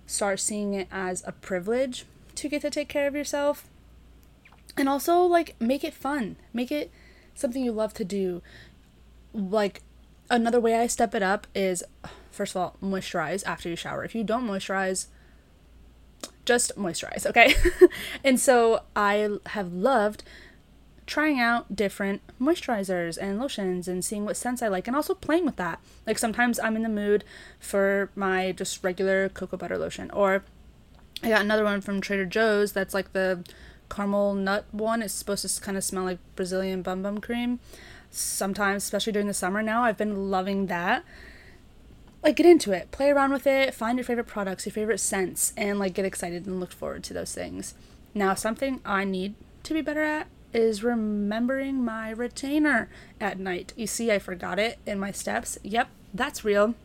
Start 0.06 0.40
seeing 0.40 0.74
it 0.74 0.88
as 0.90 1.26
a 1.28 1.34
privilege 1.34 2.06
to 2.36 2.48
get 2.48 2.62
to 2.62 2.70
take 2.70 2.88
care 2.88 3.06
of 3.06 3.16
yourself. 3.16 3.68
And 4.78 4.88
also, 4.88 5.24
like, 5.24 5.60
make 5.60 5.84
it 5.84 5.94
fun. 5.94 6.38
Make 6.54 6.72
it 6.72 6.90
something 7.36 7.62
you 7.62 7.74
love 7.74 7.94
to 7.96 8.06
do. 8.06 8.42
Like, 9.34 9.82
another 10.30 10.62
way 10.62 10.80
I 10.80 10.88
step 10.88 11.14
it 11.14 11.22
up 11.22 11.48
is 11.54 11.84
first 12.32 12.56
of 12.56 12.62
all, 12.62 12.78
moisturize 12.82 13.46
after 13.46 13.68
you 13.68 13.76
shower. 13.76 14.06
If 14.06 14.16
you 14.16 14.24
don't 14.24 14.48
moisturize, 14.48 15.08
just 16.46 16.78
moisturize, 16.78 17.26
okay? 17.26 17.56
and 18.24 18.40
so 18.40 18.84
I 18.96 19.38
have 19.48 19.74
loved 19.74 20.24
trying 21.08 21.40
out 21.40 21.76
different 21.76 22.22
moisturizers 22.40 23.18
and 23.20 23.40
lotions 23.40 23.88
and 23.88 24.04
seeing 24.04 24.26
what 24.26 24.38
scents 24.38 24.62
I 24.62 24.68
like 24.68 24.88
and 24.88 24.96
also 24.96 25.16
playing 25.16 25.46
with 25.46 25.56
that. 25.56 25.80
Like 26.06 26.20
sometimes 26.20 26.60
I'm 26.60 26.76
in 26.76 26.84
the 26.84 26.90
mood 26.90 27.24
for 27.60 28.12
my 28.14 28.52
just 28.52 28.84
regular 28.84 29.30
cocoa 29.30 29.58
butter 29.58 29.78
lotion 29.78 30.12
or 30.12 30.44
I 31.24 31.30
got 31.30 31.42
another 31.42 31.64
one 31.64 31.82
from 31.82 32.02
Trader 32.02 32.26
Joe's 32.26 32.74
that's 32.74 32.94
like 32.94 33.14
the 33.14 33.44
caramel 33.90 34.36
nut 34.36 34.66
one. 34.72 35.02
It's 35.02 35.14
supposed 35.14 35.48
to 35.48 35.62
kind 35.62 35.78
of 35.78 35.84
smell 35.84 36.04
like 36.04 36.20
Brazilian 36.36 36.82
bum 36.82 37.02
bum 37.02 37.20
cream. 37.20 37.60
Sometimes, 38.12 38.84
especially 38.84 39.14
during 39.14 39.28
the 39.28 39.34
summer 39.34 39.64
now, 39.64 39.84
I've 39.84 39.98
been 39.98 40.30
loving 40.30 40.68
that 40.68 41.04
like 42.24 42.36
get 42.36 42.46
into 42.46 42.72
it 42.72 42.92
play 42.92 43.10
around 43.10 43.32
with 43.32 43.46
it 43.46 43.74
find 43.74 43.98
your 43.98 44.04
favorite 44.04 44.26
products 44.26 44.66
your 44.66 44.74
favorite 44.74 45.00
scents 45.00 45.54
and 45.56 45.78
like 45.78 45.94
get 45.94 46.04
excited 46.04 46.46
and 46.46 46.60
look 46.60 46.72
forward 46.72 47.04
to 47.04 47.14
those 47.14 47.34
things 47.34 47.76
now 48.14 48.34
something 48.34 48.82
i 48.84 49.04
need 49.04 49.36
to 49.64 49.74
be 49.74 49.82
better 49.82 50.02
at 50.02 50.28
is 50.58 50.84
remembering 50.84 51.84
my 51.84 52.10
retainer 52.10 52.90
at 53.22 53.40
night. 53.40 53.74
You 53.76 53.88
see 53.88 54.12
i 54.12 54.20
forgot 54.20 54.60
it 54.60 54.80
in 54.86 55.00
my 55.00 55.12
steps. 55.12 55.58
Yep 55.64 55.90
that's 56.14 56.44
real. 56.44 56.76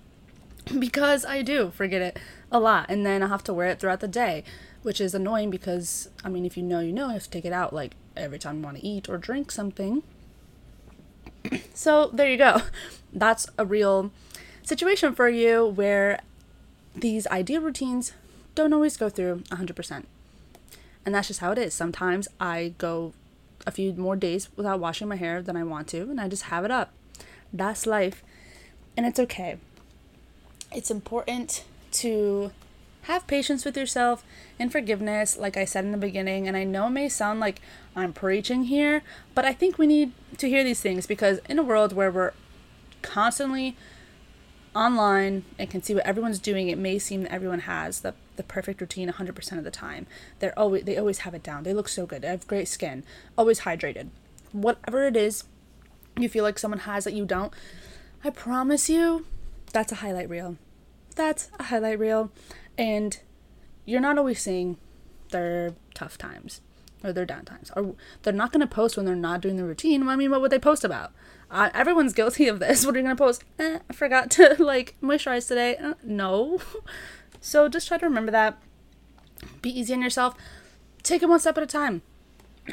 Because 0.78 1.24
i 1.24 1.42
do 1.42 1.70
forget 1.70 2.02
it 2.02 2.18
a 2.50 2.60
lot 2.60 2.86
and 2.88 3.04
then 3.04 3.22
i 3.22 3.28
have 3.28 3.42
to 3.44 3.52
wear 3.52 3.68
it 3.68 3.80
throughout 3.80 4.00
the 4.00 4.06
day 4.06 4.44
which 4.82 5.00
is 5.00 5.14
annoying 5.14 5.50
because 5.50 6.08
i 6.24 6.28
mean 6.28 6.44
if 6.44 6.56
you 6.56 6.62
know 6.62 6.80
you 6.80 6.92
know 6.92 7.06
you 7.06 7.14
have 7.14 7.24
to 7.24 7.30
take 7.30 7.44
it 7.44 7.52
out 7.52 7.72
like 7.72 7.96
every 8.16 8.38
time 8.38 8.58
you 8.58 8.62
want 8.62 8.76
to 8.76 8.86
eat 8.86 9.08
or 9.08 9.18
drink 9.18 9.50
something. 9.50 10.02
So 11.74 12.10
there 12.12 12.30
you 12.30 12.36
go. 12.36 12.62
That's 13.12 13.46
a 13.58 13.64
real 13.64 14.12
situation 14.62 15.14
for 15.14 15.28
you 15.28 15.66
where 15.66 16.20
these 16.94 17.26
ideal 17.28 17.62
routines 17.62 18.12
don't 18.54 18.72
always 18.72 18.96
go 18.96 19.08
through 19.08 19.38
100%. 19.48 20.04
And 21.04 21.14
that's 21.14 21.28
just 21.28 21.40
how 21.40 21.50
it 21.50 21.58
is. 21.58 21.74
Sometimes 21.74 22.28
I 22.38 22.74
go 22.78 23.12
a 23.66 23.70
few 23.70 23.92
more 23.94 24.16
days 24.16 24.48
without 24.56 24.80
washing 24.80 25.08
my 25.08 25.16
hair 25.16 25.42
than 25.42 25.56
I 25.56 25.64
want 25.64 25.88
to, 25.88 26.02
and 26.02 26.20
I 26.20 26.28
just 26.28 26.44
have 26.44 26.64
it 26.64 26.70
up. 26.70 26.92
That's 27.52 27.86
life. 27.86 28.22
And 28.96 29.06
it's 29.06 29.20
okay. 29.20 29.58
It's 30.70 30.90
important 30.90 31.64
to 31.92 32.52
have 33.02 33.26
patience 33.26 33.64
with 33.64 33.76
yourself 33.76 34.24
and 34.58 34.70
forgiveness, 34.70 35.36
like 35.36 35.56
I 35.56 35.64
said 35.64 35.84
in 35.84 35.92
the 35.92 35.98
beginning. 35.98 36.46
And 36.46 36.56
I 36.56 36.64
know 36.64 36.86
it 36.86 36.90
may 36.90 37.08
sound 37.08 37.40
like 37.40 37.60
I'm 37.96 38.12
preaching 38.12 38.64
here, 38.64 39.02
but 39.34 39.44
I 39.44 39.52
think 39.52 39.76
we 39.76 39.86
need 39.86 40.12
to 40.38 40.48
hear 40.48 40.64
these 40.64 40.80
things 40.80 41.06
because 41.06 41.40
in 41.48 41.58
a 41.58 41.62
world 41.62 41.92
where 41.92 42.10
we're 42.10 42.32
constantly 43.02 43.76
online 44.74 45.44
and 45.58 45.68
can 45.68 45.82
see 45.82 45.94
what 45.94 46.06
everyone's 46.06 46.38
doing, 46.38 46.68
it 46.68 46.78
may 46.78 46.98
seem 46.98 47.24
that 47.24 47.32
everyone 47.32 47.60
has 47.60 48.00
the, 48.00 48.14
the 48.36 48.42
perfect 48.42 48.80
routine 48.80 49.10
100% 49.10 49.58
of 49.58 49.64
the 49.64 49.70
time. 49.70 50.06
They're 50.38 50.58
always 50.58 50.84
they 50.84 50.96
always 50.96 51.18
have 51.18 51.34
it 51.34 51.42
down. 51.42 51.64
They 51.64 51.74
look 51.74 51.88
so 51.88 52.06
good. 52.06 52.22
They 52.22 52.28
have 52.28 52.46
great 52.46 52.68
skin. 52.68 53.04
Always 53.36 53.60
hydrated. 53.60 54.08
Whatever 54.52 55.06
it 55.06 55.16
is 55.16 55.44
you 56.18 56.28
feel 56.28 56.44
like 56.44 56.58
someone 56.58 56.80
has 56.80 57.04
that 57.04 57.14
you 57.14 57.24
don't, 57.24 57.52
I 58.22 58.30
promise 58.30 58.88
you 58.88 59.26
that's 59.72 59.92
a 59.92 59.96
highlight 59.96 60.28
reel. 60.28 60.56
That's 61.14 61.50
a 61.58 61.64
highlight 61.64 61.98
reel 61.98 62.30
and 62.78 63.18
you're 63.84 64.00
not 64.00 64.18
always 64.18 64.40
seeing 64.40 64.76
their 65.30 65.74
tough 65.94 66.16
times 66.18 66.60
or 67.02 67.12
their 67.12 67.26
down 67.26 67.44
times. 67.44 67.70
Or 67.74 67.94
they're 68.22 68.32
not 68.32 68.52
going 68.52 68.60
to 68.60 68.66
post 68.66 68.96
when 68.96 69.06
they're 69.06 69.16
not 69.16 69.40
doing 69.40 69.56
the 69.56 69.64
routine. 69.64 70.06
I 70.08 70.16
mean, 70.16 70.30
what 70.30 70.40
would 70.40 70.52
they 70.52 70.58
post 70.58 70.84
about? 70.84 71.12
Uh, 71.50 71.68
everyone's 71.74 72.14
guilty 72.14 72.48
of 72.48 72.60
this. 72.60 72.86
What 72.86 72.94
are 72.94 72.98
you 72.98 73.04
gonna 73.04 73.16
post? 73.16 73.44
Eh, 73.58 73.78
I 73.88 73.92
forgot 73.92 74.30
to 74.32 74.56
like 74.62 74.96
moisturize 75.02 75.48
today. 75.48 75.76
Uh, 75.76 75.94
no. 76.02 76.60
so 77.42 77.68
just 77.68 77.88
try 77.88 77.98
to 77.98 78.06
remember 78.06 78.30
that. 78.32 78.56
Be 79.60 79.68
easy 79.78 79.92
on 79.92 80.00
yourself. 80.00 80.34
Take 81.02 81.22
it 81.22 81.28
one 81.28 81.40
step 81.40 81.58
at 81.58 81.64
a 81.64 81.66
time. 81.66 82.02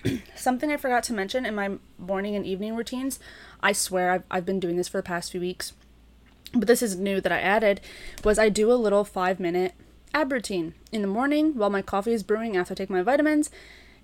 Something 0.36 0.72
I 0.72 0.78
forgot 0.78 1.04
to 1.06 1.14
mention 1.14 1.46
in 1.46 1.56
my 1.56 1.78
morning 1.98 2.36
and 2.36 2.46
evening 2.46 2.76
routines. 2.76 3.20
I 3.62 3.74
swear 3.74 4.12
I've, 4.12 4.24
I've 4.30 4.46
been 4.46 4.60
doing 4.60 4.78
this 4.78 4.88
for 4.88 4.98
the 4.98 5.04
past 5.04 5.32
few 5.32 5.42
weeks, 5.42 5.74
but 6.54 6.68
this 6.68 6.84
is 6.84 6.98
new 6.98 7.20
that 7.20 7.32
I 7.32 7.40
added. 7.40 7.82
Was 8.24 8.38
I 8.38 8.50
do 8.50 8.72
a 8.72 8.76
little 8.76 9.04
five 9.04 9.40
minute 9.40 9.74
ab 10.14 10.32
routine 10.32 10.76
in 10.92 11.02
the 11.02 11.08
morning 11.08 11.56
while 11.56 11.72
my 11.72 11.82
coffee 11.82 12.14
is 12.14 12.24
brewing 12.24 12.56
after 12.56 12.74
I 12.74 12.76
take 12.76 12.92
my 12.92 13.02
vitamins, 13.02 13.50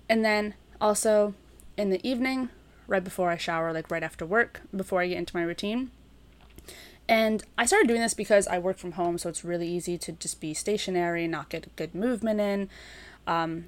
and 0.08 0.24
then 0.24 0.54
also 0.80 1.34
in 1.76 1.90
the 1.90 2.04
evening 2.06 2.48
right 2.88 3.04
before 3.04 3.30
I 3.30 3.36
shower, 3.36 3.72
like 3.72 3.90
right 3.90 4.02
after 4.02 4.26
work, 4.26 4.62
before 4.74 5.00
I 5.00 5.06
get 5.06 5.18
into 5.18 5.36
my 5.36 5.42
routine. 5.42 5.92
And 7.08 7.44
I 7.56 7.66
started 7.66 7.88
doing 7.88 8.00
this 8.00 8.14
because 8.14 8.48
I 8.48 8.58
work 8.58 8.78
from 8.78 8.92
home, 8.92 9.18
so 9.18 9.28
it's 9.28 9.44
really 9.44 9.68
easy 9.68 9.96
to 9.98 10.12
just 10.12 10.40
be 10.40 10.54
stationary, 10.54 11.28
not 11.28 11.48
get 11.48 11.74
good 11.76 11.94
movement 11.94 12.40
in. 12.40 12.68
Um, 13.26 13.66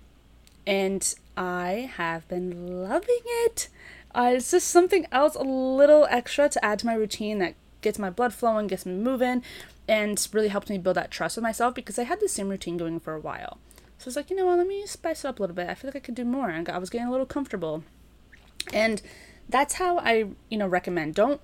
and 0.67 1.15
I 1.37 1.91
have 1.97 2.27
been 2.29 2.83
loving 2.83 3.21
it. 3.25 3.69
Uh, 4.15 4.33
it's 4.35 4.51
just 4.51 4.69
something 4.69 5.07
else, 5.13 5.35
a 5.37 5.43
little 5.43 6.07
extra 6.11 6.49
to 6.49 6.65
add 6.65 6.81
to 6.81 6.87
my 6.87 6.95
routine 6.95 7.39
that 7.39 7.55
gets 7.81 7.99
my 7.99 8.11
blood 8.11 8.35
flowing, 8.35 8.67
gets 8.67 8.85
me 8.85 8.95
moving, 8.95 9.43
and 9.87 10.29
really 10.33 10.49
helps 10.49 10.69
me 10.69 10.79
build 10.79 10.97
that 10.97 11.11
trust 11.11 11.37
with 11.37 11.43
myself 11.45 11.75
because 11.75 11.99
I 11.99 12.05
had 12.05 12.21
the 12.21 12.29
same 12.29 12.49
routine 12.49 12.77
going 12.77 12.99
for 12.99 13.15
a 13.15 13.21
while. 13.21 13.59
So 13.99 14.09
it's 14.09 14.17
like, 14.17 14.31
you 14.31 14.37
know 14.37 14.47
what, 14.47 14.59
let 14.59 14.67
me 14.67 14.87
spice 14.87 15.25
it 15.25 15.29
up 15.29 15.39
a 15.39 15.43
little 15.43 15.57
bit. 15.57 15.69
I 15.69 15.75
feel 15.75 15.89
like 15.89 15.97
I 15.97 16.05
could 16.05 16.15
do 16.15 16.25
more. 16.25 16.51
And 16.51 16.69
I 16.69 16.79
was 16.79 16.91
getting 16.91 17.09
a 17.09 17.11
little 17.11 17.27
comfortable. 17.27 17.83
And 18.73 19.03
that's 19.49 19.75
how 19.75 19.99
I, 19.99 20.27
you 20.49 20.59
know, 20.59 20.69
recommend. 20.69 21.15
Don't 21.15 21.41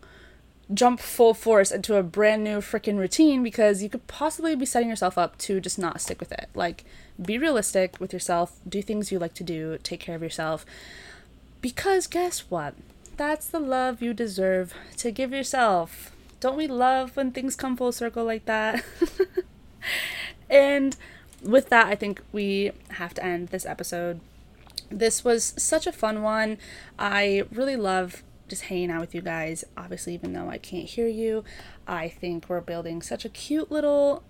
jump 0.72 1.00
full 1.00 1.34
force 1.34 1.70
into 1.70 1.96
a 1.96 2.02
brand 2.02 2.42
new 2.42 2.58
freaking 2.58 2.98
routine 2.98 3.42
because 3.42 3.82
you 3.82 3.88
could 3.88 4.06
possibly 4.06 4.56
be 4.56 4.64
setting 4.64 4.88
yourself 4.88 5.18
up 5.18 5.36
to 5.38 5.60
just 5.60 5.78
not 5.78 6.00
stick 6.00 6.20
with 6.20 6.32
it. 6.32 6.48
Like, 6.54 6.84
be 7.20 7.38
realistic 7.38 8.00
with 8.00 8.12
yourself, 8.12 8.58
do 8.68 8.80
things 8.80 9.12
you 9.12 9.18
like 9.18 9.34
to 9.34 9.44
do, 9.44 9.78
take 9.82 10.00
care 10.00 10.16
of 10.16 10.22
yourself. 10.22 10.64
Because 11.60 12.06
guess 12.06 12.40
what? 12.50 12.74
That's 13.16 13.46
the 13.46 13.60
love 13.60 14.02
you 14.02 14.14
deserve 14.14 14.74
to 14.96 15.10
give 15.10 15.32
yourself. 15.32 16.14
Don't 16.40 16.56
we 16.56 16.66
love 16.66 17.16
when 17.16 17.30
things 17.30 17.56
come 17.56 17.76
full 17.76 17.92
circle 17.92 18.24
like 18.24 18.44
that? 18.46 18.84
and 20.50 20.96
with 21.42 21.68
that, 21.68 21.86
I 21.86 21.94
think 21.94 22.22
we 22.32 22.72
have 22.90 23.14
to 23.14 23.24
end 23.24 23.48
this 23.48 23.66
episode. 23.66 24.20
This 24.90 25.24
was 25.24 25.54
such 25.56 25.86
a 25.86 25.92
fun 25.92 26.22
one. 26.22 26.58
I 26.98 27.44
really 27.52 27.76
love 27.76 28.22
just 28.48 28.62
hanging 28.62 28.90
out 28.90 29.00
with 29.00 29.14
you 29.14 29.20
guys. 29.20 29.64
Obviously, 29.76 30.14
even 30.14 30.32
though 30.32 30.48
I 30.48 30.58
can't 30.58 30.86
hear 30.86 31.06
you, 31.06 31.44
I 31.86 32.08
think 32.08 32.48
we're 32.48 32.60
building 32.60 33.02
such 33.02 33.24
a 33.24 33.28
cute 33.28 33.70
little 33.70 34.22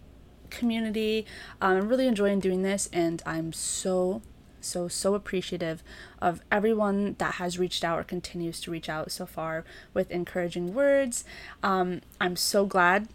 community. 0.50 1.26
Um, 1.60 1.76
I'm 1.76 1.88
really 1.88 2.06
enjoying 2.06 2.40
doing 2.40 2.62
this, 2.62 2.88
and 2.92 3.22
I'm 3.26 3.52
so, 3.52 4.22
so, 4.60 4.88
so 4.88 5.14
appreciative 5.14 5.82
of 6.20 6.40
everyone 6.50 7.16
that 7.18 7.34
has 7.34 7.58
reached 7.58 7.84
out 7.84 7.98
or 7.98 8.04
continues 8.04 8.60
to 8.62 8.70
reach 8.70 8.88
out 8.88 9.10
so 9.10 9.26
far 9.26 9.64
with 9.92 10.10
encouraging 10.10 10.74
words. 10.74 11.24
Um, 11.62 12.02
I'm 12.20 12.36
so 12.36 12.66
glad 12.66 13.08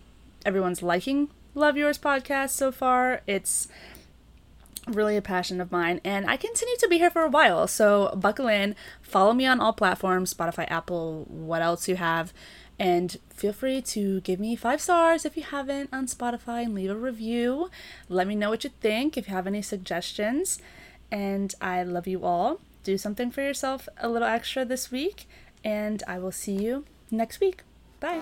everyone's 0.46 0.82
liking 0.82 1.30
Love 1.56 1.76
Yours 1.76 1.98
podcast 1.98 2.52
so 2.52 2.72
far. 2.72 3.22
It's 3.26 3.68
really 4.96 5.18
a 5.18 5.22
passion 5.22 5.62
of 5.62 5.72
mine 5.72 6.02
and 6.04 6.30
I 6.30 6.38
continue 6.38 6.76
to 6.78 6.88
be 6.88 6.98
here 6.98 7.10
for 7.10 7.24
a 7.24 7.30
while. 7.30 7.68
So 7.68 8.14
buckle 8.16 8.48
in, 8.48 8.76
follow 9.02 9.34
me 9.34 9.46
on 9.46 9.60
all 9.60 9.74
platforms, 9.74 10.34
Spotify, 10.34 10.70
Apple, 10.70 11.26
what 11.30 11.62
else 11.62 11.88
you 11.88 11.96
have. 11.96 12.34
And 12.80 13.18
feel 13.30 13.52
free 13.52 13.82
to 13.82 14.22
give 14.22 14.40
me 14.40 14.56
five 14.56 14.80
stars 14.80 15.26
if 15.26 15.36
you 15.36 15.44
haven't 15.44 15.90
on 15.92 16.06
Spotify 16.06 16.64
and 16.64 16.74
leave 16.74 16.90
a 16.90 16.96
review. 16.96 17.70
Let 18.08 18.26
me 18.26 18.36
know 18.36 18.50
what 18.50 18.64
you 18.64 18.70
think 18.80 19.18
if 19.18 19.28
you 19.28 19.34
have 19.34 19.48
any 19.48 19.62
suggestions. 19.62 20.62
And 21.12 21.54
I 21.60 21.84
love 21.84 22.08
you 22.08 22.24
all. 22.24 22.62
Do 22.84 22.98
something 22.98 23.32
for 23.32 23.42
yourself 23.42 23.90
a 23.98 24.08
little 24.08 24.28
extra 24.28 24.64
this 24.64 24.92
week. 24.92 25.28
And 25.64 26.02
I 26.08 26.20
will 26.20 26.32
see 26.32 26.54
you 26.54 26.86
next 27.12 27.42
week. 27.42 27.64
Bye. 28.00 28.22